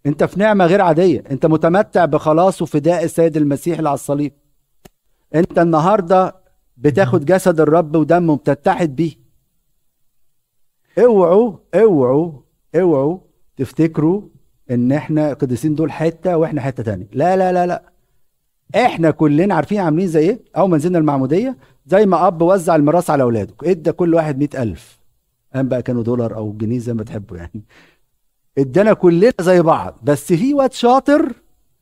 انت 0.05 0.23
في 0.23 0.39
نعمة 0.39 0.65
غير 0.65 0.81
عادية. 0.81 1.23
انت 1.31 1.45
متمتع 1.45 2.05
بخلاص 2.05 2.61
وفداء 2.61 3.03
السيد 3.03 3.37
المسيح 3.37 3.77
اللي 3.77 3.89
على 3.89 3.95
الصليب 3.95 4.33
انت 5.35 5.59
النهارده 5.59 6.35
بتاخد 6.77 7.25
جسد 7.25 7.59
الرب 7.59 7.95
ودمه 7.95 8.33
وبتتحد 8.33 8.95
بيه. 8.95 9.13
اوعوا 10.99 11.57
اوعوا 11.75 12.31
اوعوا 12.75 13.19
تفتكروا 13.57 14.21
ان 14.71 14.91
إحنا 14.91 15.31
القديسين 15.31 15.75
دول 15.75 15.91
حتة 15.91 16.37
وإحنا 16.37 16.61
حتة 16.61 16.83
تانية. 16.83 17.07
لا 17.11 17.37
لا 17.37 17.53
لا 17.53 17.67
لا. 17.67 17.91
إحنا 18.75 19.11
كلنا 19.11 19.55
عارفين 19.55 19.79
عاملين 19.79 20.07
زي 20.07 20.29
إيه؟ 20.29 20.39
اول 20.57 20.69
ما 20.69 20.77
نزلنا 20.77 20.97
المعمودية. 20.97 21.57
زي 21.85 22.05
ما 22.05 22.27
أب 22.27 22.41
وزع 22.41 22.75
الميراث 22.75 23.09
على 23.09 23.23
أولاده 23.23 23.55
إدى 23.63 23.91
كل 23.91 24.13
واحد 24.13 24.37
مئة 24.37 24.63
ألف. 24.63 24.99
قام 25.55 25.67
بقى 25.67 25.81
كانوا 25.81 26.03
دولار 26.03 26.35
أو 26.35 26.53
جنيه 26.53 26.79
زي 26.79 26.93
ما 26.93 27.03
تحبوا 27.03 27.37
يعني. 27.37 27.63
ادانا 28.57 28.93
كلنا 28.93 29.33
زي 29.41 29.61
بعض 29.61 29.99
بس 30.03 30.33
في 30.33 30.53
واد 30.53 30.73
شاطر 30.73 31.33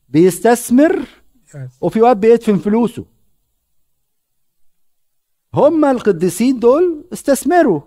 بيستثمر. 0.08 1.06
وفي 1.80 2.00
واد 2.00 2.20
بيدفن 2.20 2.56
فلوسه. 2.56 3.04
هما 5.54 5.90
القديسين 5.90 6.58
دول 6.58 7.04
استثمروا 7.12 7.80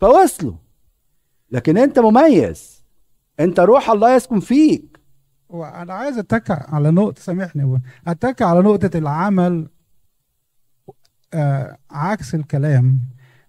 فوصلوا. 0.00 0.54
لكن 1.50 1.78
أنت 1.78 1.98
مميز. 1.98 2.84
أنت 3.40 3.60
روح 3.60 3.90
الله 3.90 4.14
يسكن 4.14 4.40
فيك. 4.40 4.98
وأنا 5.48 5.94
عايز 5.94 6.18
اتكى 6.18 6.52
على 6.52 6.90
نقطة 6.90 7.20
سامحني. 7.20 7.80
اتكى 8.06 8.44
على 8.44 8.60
نقطة 8.60 8.98
العمل 8.98 9.68
عكس 11.90 12.34
الكلام. 12.34 12.98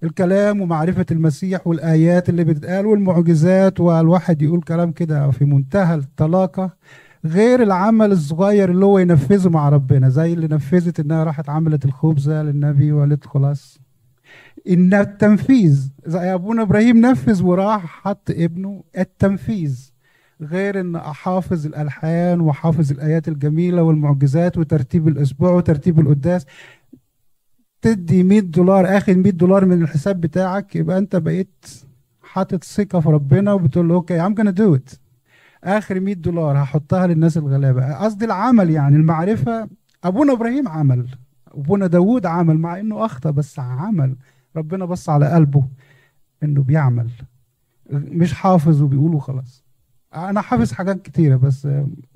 الكلام 0.04 0.62
ومعرفة 0.62 1.06
المسيح 1.12 1.68
والآيات 1.68 2.30
اللي 2.30 2.44
بتتقال 2.44 2.86
والمعجزات 2.86 3.80
والواحد 3.80 4.42
يقول 4.42 4.62
كلام 4.62 4.92
كده 4.92 5.32
في 5.32 5.46
منتهى 5.46 5.96
الطلاقة 5.96 6.72
غير 7.26 7.64
العمل 7.64 8.12
الصغير 8.12 8.72
اللي 8.72 8.86
هو 8.86 9.00
ينفذه 9.00 9.50
مع 9.50 9.70
ربنا 9.70 10.10
زي 10.10 10.34
اللي 10.34 10.48
نفذت 10.48 11.00
إنها 11.00 11.24
راحت 11.24 11.50
عملت 11.50 11.86
الخبزة 11.86 12.44
للنبي 12.44 12.92
وقالت 12.92 13.26
خلاص. 13.28 13.80
إن 14.70 14.94
التنفيذ 14.94 15.90
زي 16.06 16.34
أبونا 16.34 16.62
إبراهيم 16.62 16.98
نفذ 17.06 17.44
وراح 17.44 17.86
حط 17.86 18.30
ابنه 18.32 18.84
التنفيذ 18.98 19.92
غير 20.42 20.80
إن 20.80 20.96
أحافظ 20.96 21.66
الألحان 21.66 22.42
وأحافظ 22.42 22.92
الآيات 22.92 23.28
الجميلة 23.28 23.84
والمعجزات 23.84 24.58
وترتيب 24.58 25.08
الأسبوع 25.08 25.52
وترتيب 25.52 26.00
القداس. 26.00 26.46
تدي 27.82 28.24
100 28.24 28.40
دولار 28.40 28.98
آخر 28.98 29.16
100 29.18 29.32
دولار 29.32 29.66
من 29.66 29.82
الحساب 29.82 30.22
بتاعك 30.22 30.76
يبقى 30.76 30.98
أنت 30.98 31.16
بقيت 31.16 31.66
حاطط 32.22 32.64
ثقة 32.64 33.00
في 33.00 33.10
ربنا 33.10 33.54
وبتقول 33.54 33.88
له 33.90 33.96
أوكي 33.96 34.28
I'm 34.30 34.34
gonna 34.34 34.54
do 34.58 34.80
it. 34.80 34.98
آخر 35.64 36.00
100 36.00 36.16
دولار 36.16 36.58
هحطها 36.58 37.08
للناس 37.08 37.38
الغلابة. 37.38 37.94
قصدي 37.94 38.26
العمل 38.26 38.70
يعني 38.70 38.96
المعرفة. 38.96 39.70
أبونا 40.04 40.34
إبراهيم 40.34 40.68
عمل 40.68 41.08
أبونا 41.48 41.88
داوود 41.88 42.26
عمل 42.26 42.58
مع 42.60 42.80
إنه 42.80 43.06
أخطأ 43.06 43.32
بس 43.32 43.60
عمل. 43.60 44.16
ربنا 44.56 44.86
بص 44.86 45.10
على 45.10 45.30
قلبه 45.30 45.68
إنه 46.44 46.64
بيعمل. 46.64 47.10
مش 47.92 48.34
حافظ 48.34 48.82
وبيقول 48.82 49.22
خلاص. 49.22 49.64
أنا 50.16 50.42
حافظ 50.42 50.72
حاجات 50.72 51.02
كتيرة 51.02 51.36
بس 51.36 51.68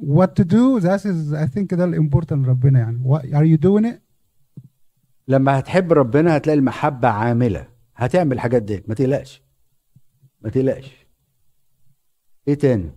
what 0.02 0.30
to 0.40 0.44
do 0.44 0.82
that 0.84 1.02
is 1.02 1.34
I 1.34 1.48
think 1.56 1.76
ده 1.76 1.84
الامبورتنت 1.86 2.48
ربنا 2.48 2.80
يعني. 2.80 3.20
Are 3.20 3.58
you 3.58 3.62
doing 3.62 3.86
it? 3.86 4.11
لما 5.28 5.60
هتحب 5.60 5.94
ربنا 5.94 6.38
هتلاقي 6.38 6.60
المحبة 6.60 7.08
عاملة. 7.08 7.68
هتعمل 7.96 8.32
الحاجات 8.34 8.62
دي 8.64 8.84
ما 8.88 8.96
تقلقش. 8.96 9.44
ما 10.42 10.50
تقلقش. 10.50 11.08
إيه 12.48 12.54
تاني؟ 12.54 12.92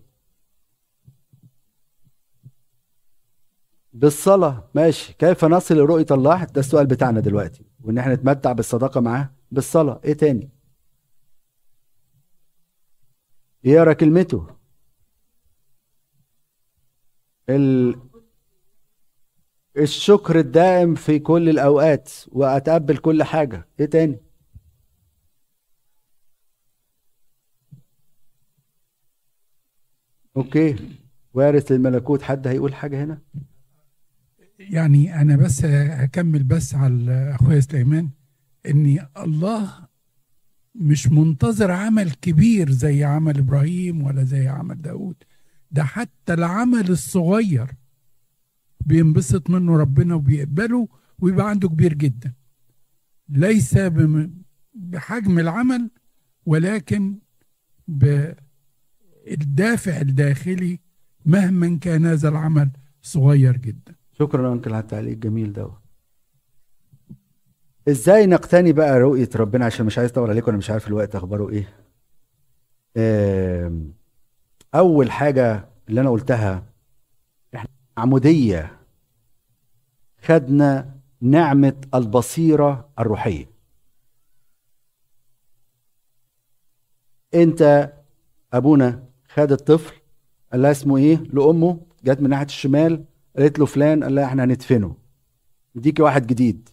بالصلاة. 3.93 4.71
ماشي. 4.75 5.13
كيف 5.13 5.45
نصل 5.45 5.75
لرؤية 5.77 6.07
الله؟ 6.11 6.45
ده 6.45 6.61
السؤال 6.61 6.87
بتاعنا 6.87 7.21
دلوقتي 7.21 7.65
وإن 7.81 7.99
إحنا 7.99 8.15
نتمتع 8.15 8.53
بالصداقة 8.53 9.01
معاه. 9.01 9.31
بالصلاة. 9.51 10.01
إيه 10.05 10.13
تاني؟ 10.15 10.51
يقرا 13.65 13.93
كلمته 13.93 14.47
ال... 17.49 17.95
الشكر 19.79 20.39
الدائم 20.39 20.95
في 20.95 21.19
كل 21.19 21.49
الأوقات 21.49 22.11
وأتقبل 22.33 22.97
كل 22.97 23.23
حاجة. 23.23 23.69
إيه 23.81 23.87
تاني؟ 23.87 24.17
أوكي. 30.37 30.77
وارث 31.35 31.73
الملكوت 31.73 32.23
حد 32.23 32.47
هيقول 32.49 32.75
حاجة 32.75 33.05
هنا؟ 33.05 33.19
يعني 34.59 35.21
أنا 35.21 35.37
بس 35.37 35.65
هكمل 35.65 36.43
بس 36.43 36.75
على 36.75 37.35
أخويا 37.35 37.61
سليمان 37.61 38.11
ان 38.67 39.07
الله 39.17 39.89
مش 40.75 41.07
منتظر 41.09 41.71
عمل 41.71 42.11
كبير 42.11 42.71
زي 42.71 43.05
عمل 43.05 43.39
إبراهيم 43.39 44.03
ولا 44.03 44.25
زي 44.25 44.49
عمل 44.49 44.83
داود 44.83 45.17
ده 45.71 45.85
حتى 45.85 46.35
العمل 46.35 46.91
الصغير 46.91 47.71
بينبسط 48.87 49.51
منه 49.51 49.77
ربنا 49.77 50.15
وبيقبله 50.15 50.89
ويبقى 51.19 51.51
عنده 51.51 51.69
كبير 51.69 51.95
جدا. 51.95 52.33
ليس 53.29 53.79
بحجم 54.75 55.39
العمل 55.39 55.91
ولكن 56.47 57.19
بالدافع 57.89 58.41
الداخلي 60.01 60.81
مهما 61.27 61.79
كان 61.81 62.07
هذا 62.07 62.29
العمل 62.29 62.71
صغير 63.03 63.57
جدا. 63.57 63.95
شكرا 64.13 64.53
انكل 64.53 64.73
على 64.73 64.83
التعليق 64.83 65.13
الجميل 65.13 65.53
ده. 65.53 65.71
إزاي 67.89 68.27
نقتني 68.27 68.73
بقى 68.73 69.01
رؤية 69.01 69.29
ربنا؟ 69.37 69.65
عشان 69.65 69.87
مش 69.87 69.99
عايز 69.99 70.11
أطول 70.11 70.31
عليكم 70.31 70.49
أنا 70.49 70.59
مش 70.59 70.71
عارف 70.71 70.89
الوقت 70.89 71.17
أخباره 71.17 71.51
إيه. 71.51 71.69
أول 74.75 75.11
حاجة 75.11 75.69
اللي 75.89 76.01
أنا 76.01 76.11
قلتها 76.11 76.74
إحنا 77.95 78.03
عمودية. 78.03 78.79
خدنا 80.23 80.95
نعمة 81.21 81.75
البصيرة 81.95 82.89
الروحية. 82.99 83.51
انت 87.35 87.93
أبونا 88.53 89.03
خد 89.29 89.53
الطفل 89.53 89.95
قال 90.53 90.63
لها 90.63 90.71
اسمه 90.71 90.97
إيه؟ 90.97 91.17
لأمه. 91.33 91.81
جت 92.05 92.21
من 92.21 92.31
ناحية 92.31 92.47
الشمال 92.47 93.05
قالت 93.37 93.59
له 93.59 93.67
فلان 93.67 94.05
قال 94.05 94.15
لها 94.15 94.25
إحنا 94.25 94.45
هندفنه. 94.45 94.97
نديكي 95.77 96.03
واحد 96.03 96.27
جديد. 96.27 96.69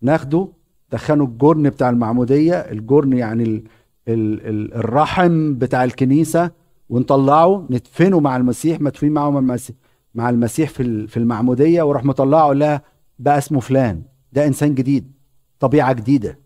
ناخده 0.00 0.48
دخنه 0.92 1.24
الجرن 1.24 1.70
بتاع 1.70 1.90
المعمودية. 1.90 2.54
الجرن 2.54 3.12
يعني 3.12 3.42
ال 3.42 3.64
ال 4.08 4.46
ال 4.46 4.74
الرحم 4.74 5.54
بتاع 5.54 5.84
الكنيسة. 5.84 6.50
ونطلعه 6.88 7.66
ندفنه 7.70 8.20
مع 8.20 8.36
المسيح 8.36 8.80
مدفونين 8.80 9.14
معه 9.14 9.30
مع 9.30 9.38
المسيح. 9.38 9.76
مع 10.14 10.30
المسيح 10.30 10.70
في 10.70 11.06
في 11.06 11.16
المعمودية 11.16 11.82
وراح 11.82 12.04
مطلعه 12.04 12.42
قال 12.46 12.58
لها 12.58 12.82
بقى 13.18 13.38
اسمه 13.38 13.60
فلان. 13.60 14.02
ده 14.32 14.46
إنسان 14.46 14.74
جديد 14.74 15.12
طبيعة 15.60 15.92
جديدة. 15.92 16.38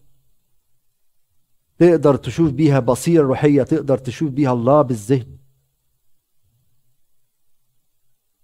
تقدر 1.79 2.17
تشوف 2.17 2.51
بيها 2.53 2.81
بصيرة 2.81 3.23
روحية 3.23 3.63
تقدر 3.63 3.99
تشوف 3.99 4.31
بيها 4.31 4.53
الله 4.53 4.83
بالذهن. 4.83 5.37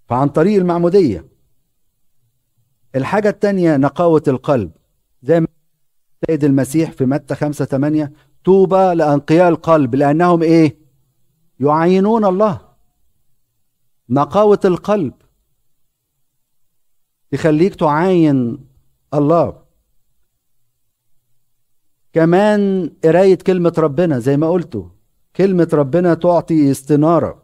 فعن 0.09 0.29
طريق 0.29 0.59
المعمودية. 0.61 1.27
الحاجة 2.95 3.29
الثانية 3.29 3.77
نقاوة 3.77 4.23
القلب. 4.29 4.73
زي 5.23 5.41
ما 5.41 5.47
سيد 6.27 6.45
المسيح 6.45 6.91
في 6.91 7.07
متى 7.07 7.35
5 7.35 7.65
8 7.65 8.13
طوبى 8.45 8.95
لأنقياء 8.95 9.49
القلب 9.49 9.95
لأنهم 9.95 10.43
إيه؟ 10.43 10.79
يعينون 11.61 12.25
الله. 12.25 12.72
نقاوة 14.11 14.61
القلب. 14.65 15.13
تخليك 17.31 17.75
تعاين 17.75 18.59
الله. 19.15 19.63
كمان 22.13 22.91
قراية 23.05 23.39
كلمة 23.39 23.73
ربنا 23.79 24.19
زي 24.19 24.37
ما 24.37 24.51
قلتوا 24.51 24.89
كلمة 25.37 25.69
ربنا 25.73 26.15
تعطي 26.15 26.71
استنارة. 26.71 27.43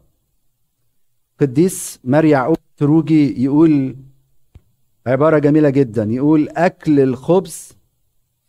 قديس 1.39 1.99
يعقوب 2.29 2.57
تروجي 2.77 3.43
يقول 3.43 3.97
عبارة 5.07 5.39
جميلة 5.39 5.69
جدا. 5.69 6.03
يقول 6.03 6.49
أكل 6.49 6.99
الخبز 6.99 7.71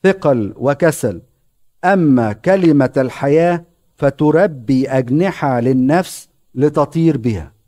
ثقل 0.02 0.54
وكسل. 0.56 1.22
أما 1.84 2.32
كلمة 2.32 2.92
الحياة 2.96 3.64
فتربي 3.96 4.88
أجنحة 4.88 5.60
للنفس 5.60 6.28
لتطير 6.54 7.16
بها. 7.18 7.59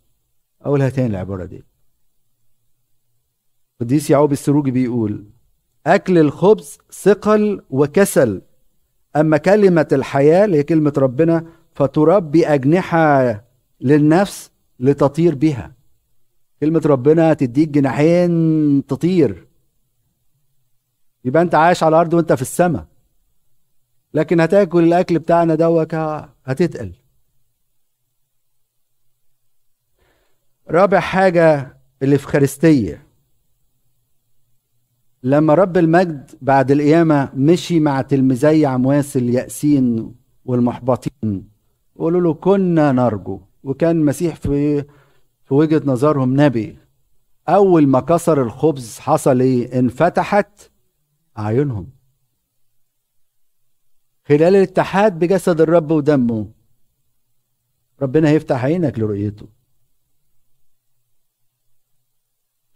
أقولها 0.65 0.89
تاني 0.89 1.07
العبارة 1.07 1.45
دي. 1.45 1.65
قديس 3.81 4.11
يعقوب 4.11 4.33
السروجي 4.33 4.71
بيقول 4.71 5.25
أكل 5.87 6.19
الخبز 6.19 6.79
ثقل 6.93 7.63
وكسل 7.71 8.43
أما 9.17 9.37
كلمة 9.37 9.89
الحياة 9.93 10.45
اللي 10.45 10.57
هي 10.57 10.63
كلمة 10.63 10.93
ربنا 10.99 11.47
فتربي 11.75 12.47
أجنحة 12.47 13.45
للنفس 13.81 14.51
لتطير 14.81 15.35
بها. 15.35 15.75
كلمة 16.61 16.83
ربنا 16.87 17.35
تديك 17.35 17.69
جناحين 17.69 18.87
تطير. 18.87 19.47
يبقى 21.25 21.43
أنت 21.43 21.55
عايش 21.55 21.83
على 21.83 21.97
الأرض 21.97 22.15
وأنت 22.15 22.33
في 22.33 22.43
السماء. 22.43 22.87
لكن 24.15 24.41
هتاكل 24.41 24.85
الأكل 24.85 25.19
بتاعنا 25.19 25.55
دوك 25.55 25.95
هتتقل. 26.45 26.93
رابع 30.71 31.01
حاجة 31.01 31.77
الإفخارستية. 32.03 33.07
لما 35.23 35.55
رب 35.55 35.77
المجد 35.77 36.31
بعد 36.43 36.71
القيامة 36.71 37.31
مشي 37.35 37.81
مع 37.81 38.03
تلميذي 38.03 38.67
عمواس 38.67 39.17
اليأسين 39.17 40.15
والمحبطين 40.45 41.49
قولوا 41.97 42.21
له 42.21 42.35
كنا 42.35 42.93
نرجو 42.93 43.41
وكان 43.63 43.97
المسيح 43.97 44.37
في 44.37 44.85
في 45.45 45.55
وجهة 45.55 45.83
نظرهم 45.85 46.41
نبي. 46.41 46.79
أول 47.49 47.87
ما 47.87 48.01
كسر 48.01 48.43
الخبز 48.43 48.99
حصل 48.99 49.41
إيه؟ 49.41 49.79
انفتحت 49.79 50.71
أعينهم. 51.39 51.87
خلال 54.29 54.43
الاتحاد 54.57 55.19
بجسد 55.19 55.61
الرب 55.61 55.91
ودمه 55.91 56.51
ربنا 58.03 58.29
هيفتح 58.29 58.65
عينك 58.65 58.99
لرؤيته. 58.99 59.62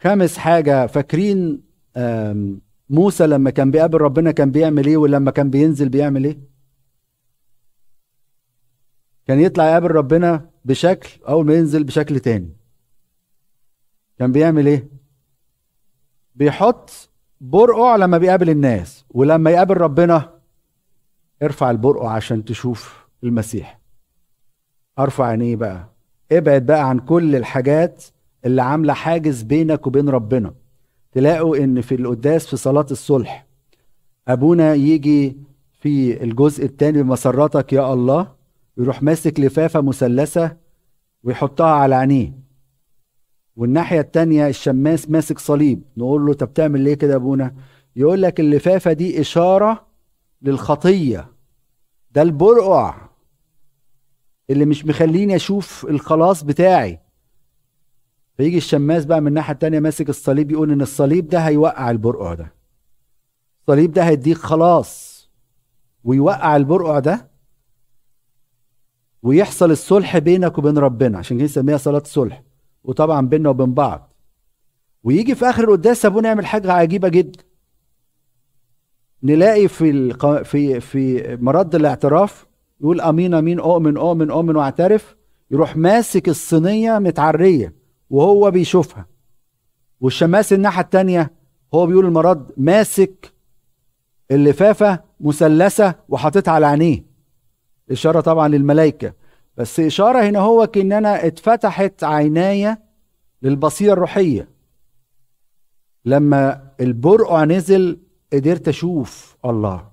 خامس 0.07 0.38
حاجة 0.38 0.87
فاكرين 0.87 1.62
موسى 2.90 3.27
لما 3.27 3.51
كان 3.51 3.71
بيقابل 3.71 4.01
ربنا 4.01 4.31
كان 4.33 4.51
بيعمل 4.51 4.87
إيه 4.87 4.97
ولما 4.97 5.31
كان 5.31 5.51
بينزل 5.51 5.88
بيعمل 5.88 6.25
إيه؟ 6.25 6.38
كان 9.27 9.40
يطلع 9.40 9.64
يقابل 9.71 9.90
ربنا 9.90 10.51
بشكل 10.64 11.11
اول 11.29 11.47
ما 11.47 11.55
ينزل 11.55 11.85
بشكل 11.85 12.21
تاني. 12.21 12.57
كان 14.19 14.33
بيعمل 14.33 14.66
إيه؟ 14.66 14.88
بيحط 16.35 16.90
برقع 17.40 17.97
لما 17.97 18.19
بيقابل 18.19 18.51
الناس 18.51 19.05
ولما 19.11 19.51
يقابل 19.51 19.77
ربنا 19.77 20.33
ارفع 21.42 21.71
البرقع 21.71 22.11
عشان 22.12 22.45
تشوف 22.45 23.07
المسيح. 23.25 23.81
أرفع 24.99 25.27
عينيه 25.27 25.57
بقى. 25.57 25.88
ابعد 26.33 26.66
بقى 26.66 26.88
عن 26.88 26.99
كل 26.99 27.37
الحاجات 27.37 28.05
اللي 28.44 28.62
عاملة 28.62 28.92
حاجز 28.92 29.42
بينك 29.42 29.87
وبين 29.87 30.09
ربنا. 30.09 30.55
تلاقوا 31.12 31.57
إن 31.57 31.81
في 31.81 31.94
القداس 31.94 32.46
في 32.46 32.57
صلاة 32.57 32.87
الصلح 32.90 33.46
أبونا 34.29 34.75
يجي 34.75 35.37
في 35.81 36.22
الجزء 36.25 36.64
الثاني 36.64 37.03
بمسرتك 37.03 37.72
يا 37.72 37.92
الله 37.92 38.33
يروح 38.79 39.03
ماسك 39.03 39.40
لفافة 39.40 39.81
مثلثة 39.81 40.57
ويحطها 41.22 41.66
على 41.70 41.94
عينيه. 41.94 42.33
والناحية 43.57 44.01
الثانية 44.01 44.49
الشماس 44.49 45.11
ماسك 45.11 45.38
صليب. 45.38 45.83
نقول 45.96 46.27
له 46.27 46.33
طب 46.33 46.49
بتعمل 46.49 46.81
ليه 46.81 46.94
كده 46.94 47.11
يا 47.12 47.16
أبونا؟ 47.16 47.55
يقول 47.96 48.22
لك 48.22 48.40
اللفافة 48.40 48.92
دي 48.92 49.20
إشارة 49.20 49.87
للخطية. 50.42 51.29
ده 52.11 52.22
البرقع 52.22 53.09
اللي 54.51 54.64
مش 54.64 54.87
مخليني 54.87 55.37
أشوف 55.37 55.87
الخلاص 55.90 56.42
بتاعي. 56.44 57.01
فيجي 58.37 58.57
الشماس 58.57 59.05
بقى 59.05 59.20
من 59.20 59.27
الناحية 59.27 59.53
التانية 59.53 59.81
ماسك 59.81 60.09
الصليب 60.09 60.51
يقول 60.51 60.72
إن 60.72 60.81
الصليب 60.81 61.29
ده 61.29 61.38
هيوقع 61.38 61.90
البرقع 61.90 62.35
ده. 62.35 62.53
الصليب 63.61 63.92
ده 63.92 64.03
هيديك 64.05 64.37
خلاص. 64.37 65.16
ويوقع 66.05 66.57
البرقع 66.57 66.99
ده 66.99 67.31
ويحصل 69.22 69.70
الصلح 69.70 70.18
بينك 70.18 70.59
وبين 70.59 70.79
ربنا 70.79 71.18
عشان 71.18 71.37
كده 71.37 71.44
نسميها 71.44 71.77
صلاة 71.77 72.03
صلح 72.05 72.42
وطبعا 72.85 73.27
بيننا 73.29 73.49
وبين 73.49 73.75
بعض. 73.75 74.12
ويجي 75.05 75.35
في 75.35 75.44
آخر 75.51 75.64
القداس 75.64 76.07
أبونا 76.07 76.29
يعمل 76.29 76.46
حاجة 76.46 76.72
عجيبة 76.72 77.09
جدا. 77.09 77.42
نلاقي 79.22 79.68
في. 79.68 80.14
في 80.44 80.81
في 80.81 81.37
مرد 81.40 81.75
الاعتراف 81.75 82.46
يقول 82.81 83.01
أمين 83.01 83.35
أمين 83.35 83.61
أؤمن 83.61 83.96
أؤمن 83.96 84.31
أؤمن 84.31 84.57
واعترف. 84.57 85.16
يروح 85.51 85.77
ماسك 85.77 86.29
الصينية 86.29 86.99
متعرية. 86.99 87.86
وهو 88.11 88.51
بيشوفها. 88.51 89.07
والشماس 90.01 90.53
الناحية 90.53 90.83
التانية 90.83 91.31
هو 91.75 91.87
بيقول 91.87 92.07
المرد 92.07 92.53
ماسك 92.57 93.33
اللفافة 94.31 95.01
مثلثة 95.21 95.95
وحاططها 96.09 96.53
على 96.53 96.66
عينيه. 96.66 97.05
إشارة 97.90 98.21
طبعا 98.21 98.49
للملائكة. 98.49 99.12
بس 99.57 99.81
إشارة 99.81 100.23
هنا 100.23 100.38
هو 100.38 100.66
كان 100.66 100.92
أنا 100.92 101.27
اتفتحت 101.27 102.05
عيناي 102.05 102.77
للبصيرة 103.42 103.92
الروحية. 103.92 104.49
لما 106.05 106.71
البرقع 106.81 107.45
نزل 107.45 108.01
قدرت 108.33 108.69
أشوف 108.69 109.37
الله. 109.45 109.90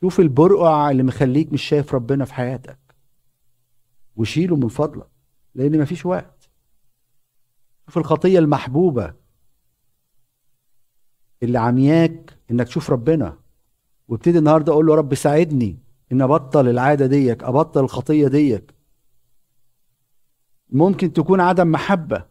شوف 0.00 0.20
البرقع 0.20 0.90
اللي 0.90 1.02
مخليك 1.02 1.52
مش 1.52 1.62
شايف 1.62 1.94
ربنا 1.94 2.24
في 2.24 2.34
حياتك. 2.34 2.78
وشيله 4.16 4.56
من 4.56 4.68
فضلك. 4.68 5.15
لأن 5.56 5.80
مفيش 5.80 6.06
وقت. 6.06 6.50
شوف 7.86 7.98
الخطية 7.98 8.38
المحبوبة 8.38 9.14
اللي 11.42 11.58
عمياك 11.58 12.38
إنك 12.50 12.66
تشوف 12.66 12.90
ربنا 12.90 13.38
وابتدي 14.08 14.38
النهارده 14.38 14.72
أقول 14.72 14.86
له 14.86 14.94
رب 14.94 15.14
ساعدني 15.14 15.78
إن 16.12 16.22
أبطل 16.22 16.68
العادة 16.68 17.06
ديك 17.06 17.44
أبطل 17.44 17.84
الخطية 17.84 18.28
ديك. 18.28 18.74
ممكن 20.70 21.12
تكون 21.12 21.40
عدم 21.40 21.72
محبة. 21.72 22.26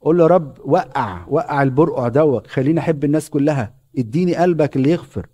قول 0.00 0.18
له 0.18 0.26
رب 0.26 0.58
وقع 0.64 1.26
وقع 1.28 1.62
البرقع 1.62 2.08
دوت 2.08 2.46
خليني 2.46 2.80
أحب 2.80 3.04
الناس 3.04 3.30
كلها. 3.30 3.74
اديني 3.98 4.36
قلبك 4.36 4.76
اللي 4.76 4.90
يغفر 4.90 5.26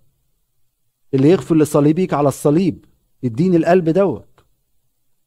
اللي 1.15 1.31
يغفر 1.31 1.57
لصليبيك 1.57 2.15
على 2.15 2.29
الصليب. 2.29 2.85
اديني 3.25 3.57
القلب 3.57 3.89
دوت 3.89 4.30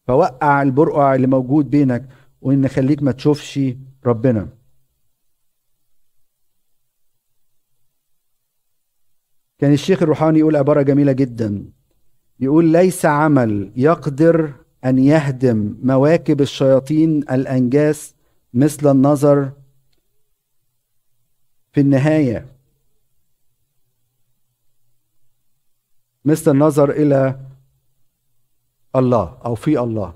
فوقع 0.08 0.62
البرقع 0.62 1.16
اللي 1.16 1.28
موجود 1.28 1.70
بينك 1.70 2.10
وإن 2.42 2.68
خليك 2.68 3.04
ما 3.04 3.12
تشوفش 3.12 3.60
ربنا. 4.06 4.50
كان 9.60 9.74
الشيخ 9.74 10.04
الروحاني 10.04 10.40
يقول 10.40 10.56
عبارة 10.56 10.82
جميلة 10.82 11.12
جدا. 11.12 11.66
يقول 12.40 12.66
ليس 12.66 13.06
عمل 13.06 13.72
يقدر 13.76 14.54
أن 14.86 15.00
يهدم 15.00 15.78
مواكب 15.84 16.42
الشياطين 16.42 17.18
الأنجاس 17.20 18.16
مثل 18.54 18.92
النظر 18.92 19.52
في 21.72 21.82
النهاية. 21.82 22.46
مثل 26.26 26.52
النظر 26.52 26.92
إلى 26.92 27.40
الله 28.96 29.38
أو 29.46 29.56
في 29.56 29.80
الله. 29.80 30.14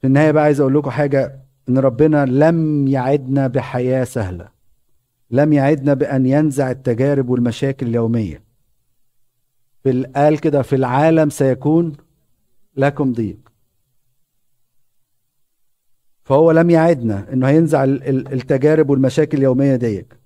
في 0.00 0.06
النهاية 0.06 0.30
بقى 0.30 0.42
عايز 0.44 0.60
أقول 0.60 0.74
لكم 0.74 0.90
حاجة 0.90 1.40
إن 1.68 1.78
ربنا 1.78 2.24
لم 2.26 2.88
يعدنا 2.88 3.46
بحياة 3.46 4.04
سهلة. 4.04 4.48
لم 5.30 5.52
يعدنا 5.52 5.94
بأن 5.94 6.26
ينزع 6.26 6.70
التجارب 6.70 7.28
والمشاكل 7.28 7.86
اليومية. 7.86 8.42
في 9.82 9.90
ال- 9.90 10.12
قال 10.12 10.40
كده 10.40 10.62
في 10.62 10.76
العالم 10.76 11.30
سيكون 11.30 11.92
لكم 12.76 13.12
ضيق. 13.12 13.38
فهو 16.24 16.50
لم 16.50 16.70
يعدنا 16.70 17.32
إنه 17.32 17.48
هينزع 17.48 17.84
ال- 17.84 18.08
ال- 18.08 18.32
التجارب 18.32 18.90
والمشاكل 18.90 19.38
اليومية 19.38 19.76
ديك. 19.76 20.19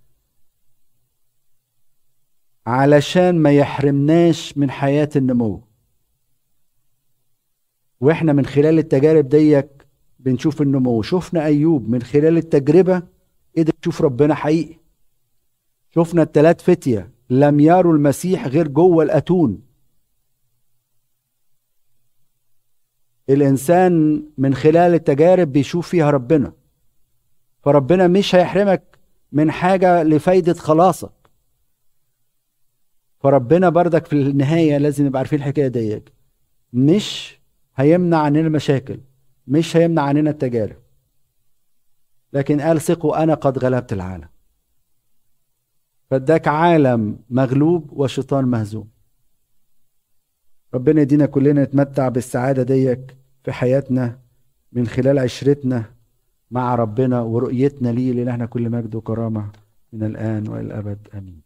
علشان 2.66 3.38
ما 3.38 3.52
يحرمناش 3.52 4.58
من 4.58 4.70
حياة 4.70 5.08
النمو. 5.16 5.62
وإحنا 8.00 8.32
من 8.32 8.46
خلال 8.46 8.78
التجارب 8.78 9.28
ديك 9.28 9.86
بنشوف 10.18 10.62
النمو. 10.62 11.02
شفنا 11.02 11.44
أيوب 11.44 11.88
من 11.88 12.02
خلال 12.02 12.36
التجربة 12.36 13.02
قدر 13.58 13.72
يشوف 13.82 14.02
ربنا 14.02 14.34
حقيقي. 14.34 14.76
شفنا 15.94 16.22
التلات 16.22 16.60
فتية 16.60 17.10
لم 17.30 17.60
يروا 17.60 17.94
المسيح 17.94 18.46
غير 18.46 18.68
جوه 18.68 19.04
الأتون. 19.04 19.62
الإنسان 23.28 24.24
من 24.38 24.54
خلال 24.54 24.94
التجارب 24.94 25.52
بيشوف 25.52 25.88
فيها 25.88 26.10
ربنا. 26.10 26.52
فربنا 27.62 28.06
مش 28.06 28.34
هيحرمك 28.34 28.98
من 29.32 29.50
حاجة 29.50 30.02
لفايدة 30.02 30.54
خلاصك. 30.54 31.23
فربنا 33.24 33.68
بردك 33.68 34.06
في 34.06 34.12
النهاية 34.12 34.78
لازم 34.78 35.06
نبقى 35.06 35.18
عارفين 35.18 35.38
الحكاية 35.38 35.68
ديت 35.68 36.08
مش 36.72 37.38
هيمنع 37.76 38.18
عننا 38.18 38.40
المشاكل 38.40 39.00
مش 39.46 39.76
هيمنع 39.76 40.02
عننا 40.02 40.30
التجارب. 40.30 40.76
لكن 42.32 42.60
قال 42.60 42.80
ثقوا 42.80 43.22
أنا 43.22 43.34
قد 43.34 43.58
غلبت 43.58 43.92
العالم. 43.92 44.28
فاداك 46.10 46.48
عالم 46.48 47.18
مغلوب 47.30 47.92
وشيطان 47.92 48.44
مهزوم. 48.44 48.88
ربنا 50.74 51.00
يدينا 51.00 51.26
كلنا 51.26 51.64
نتمتع 51.64 52.08
بالسعادة 52.08 52.62
ديك 52.62 53.16
في 53.44 53.52
حياتنا 53.52 54.18
من 54.72 54.86
خلال 54.86 55.18
عشرتنا 55.18 55.84
مع 56.50 56.74
ربنا 56.74 57.20
ورؤيتنا 57.20 57.88
ليه 57.88 58.12
لإلهنا 58.12 58.46
كل 58.46 58.70
مجد 58.70 58.94
وكرامة 58.94 59.52
من 59.92 60.02
الآن 60.02 60.48
وإلى 60.48 60.66
الأبد 60.66 61.08
آمين. 61.14 61.43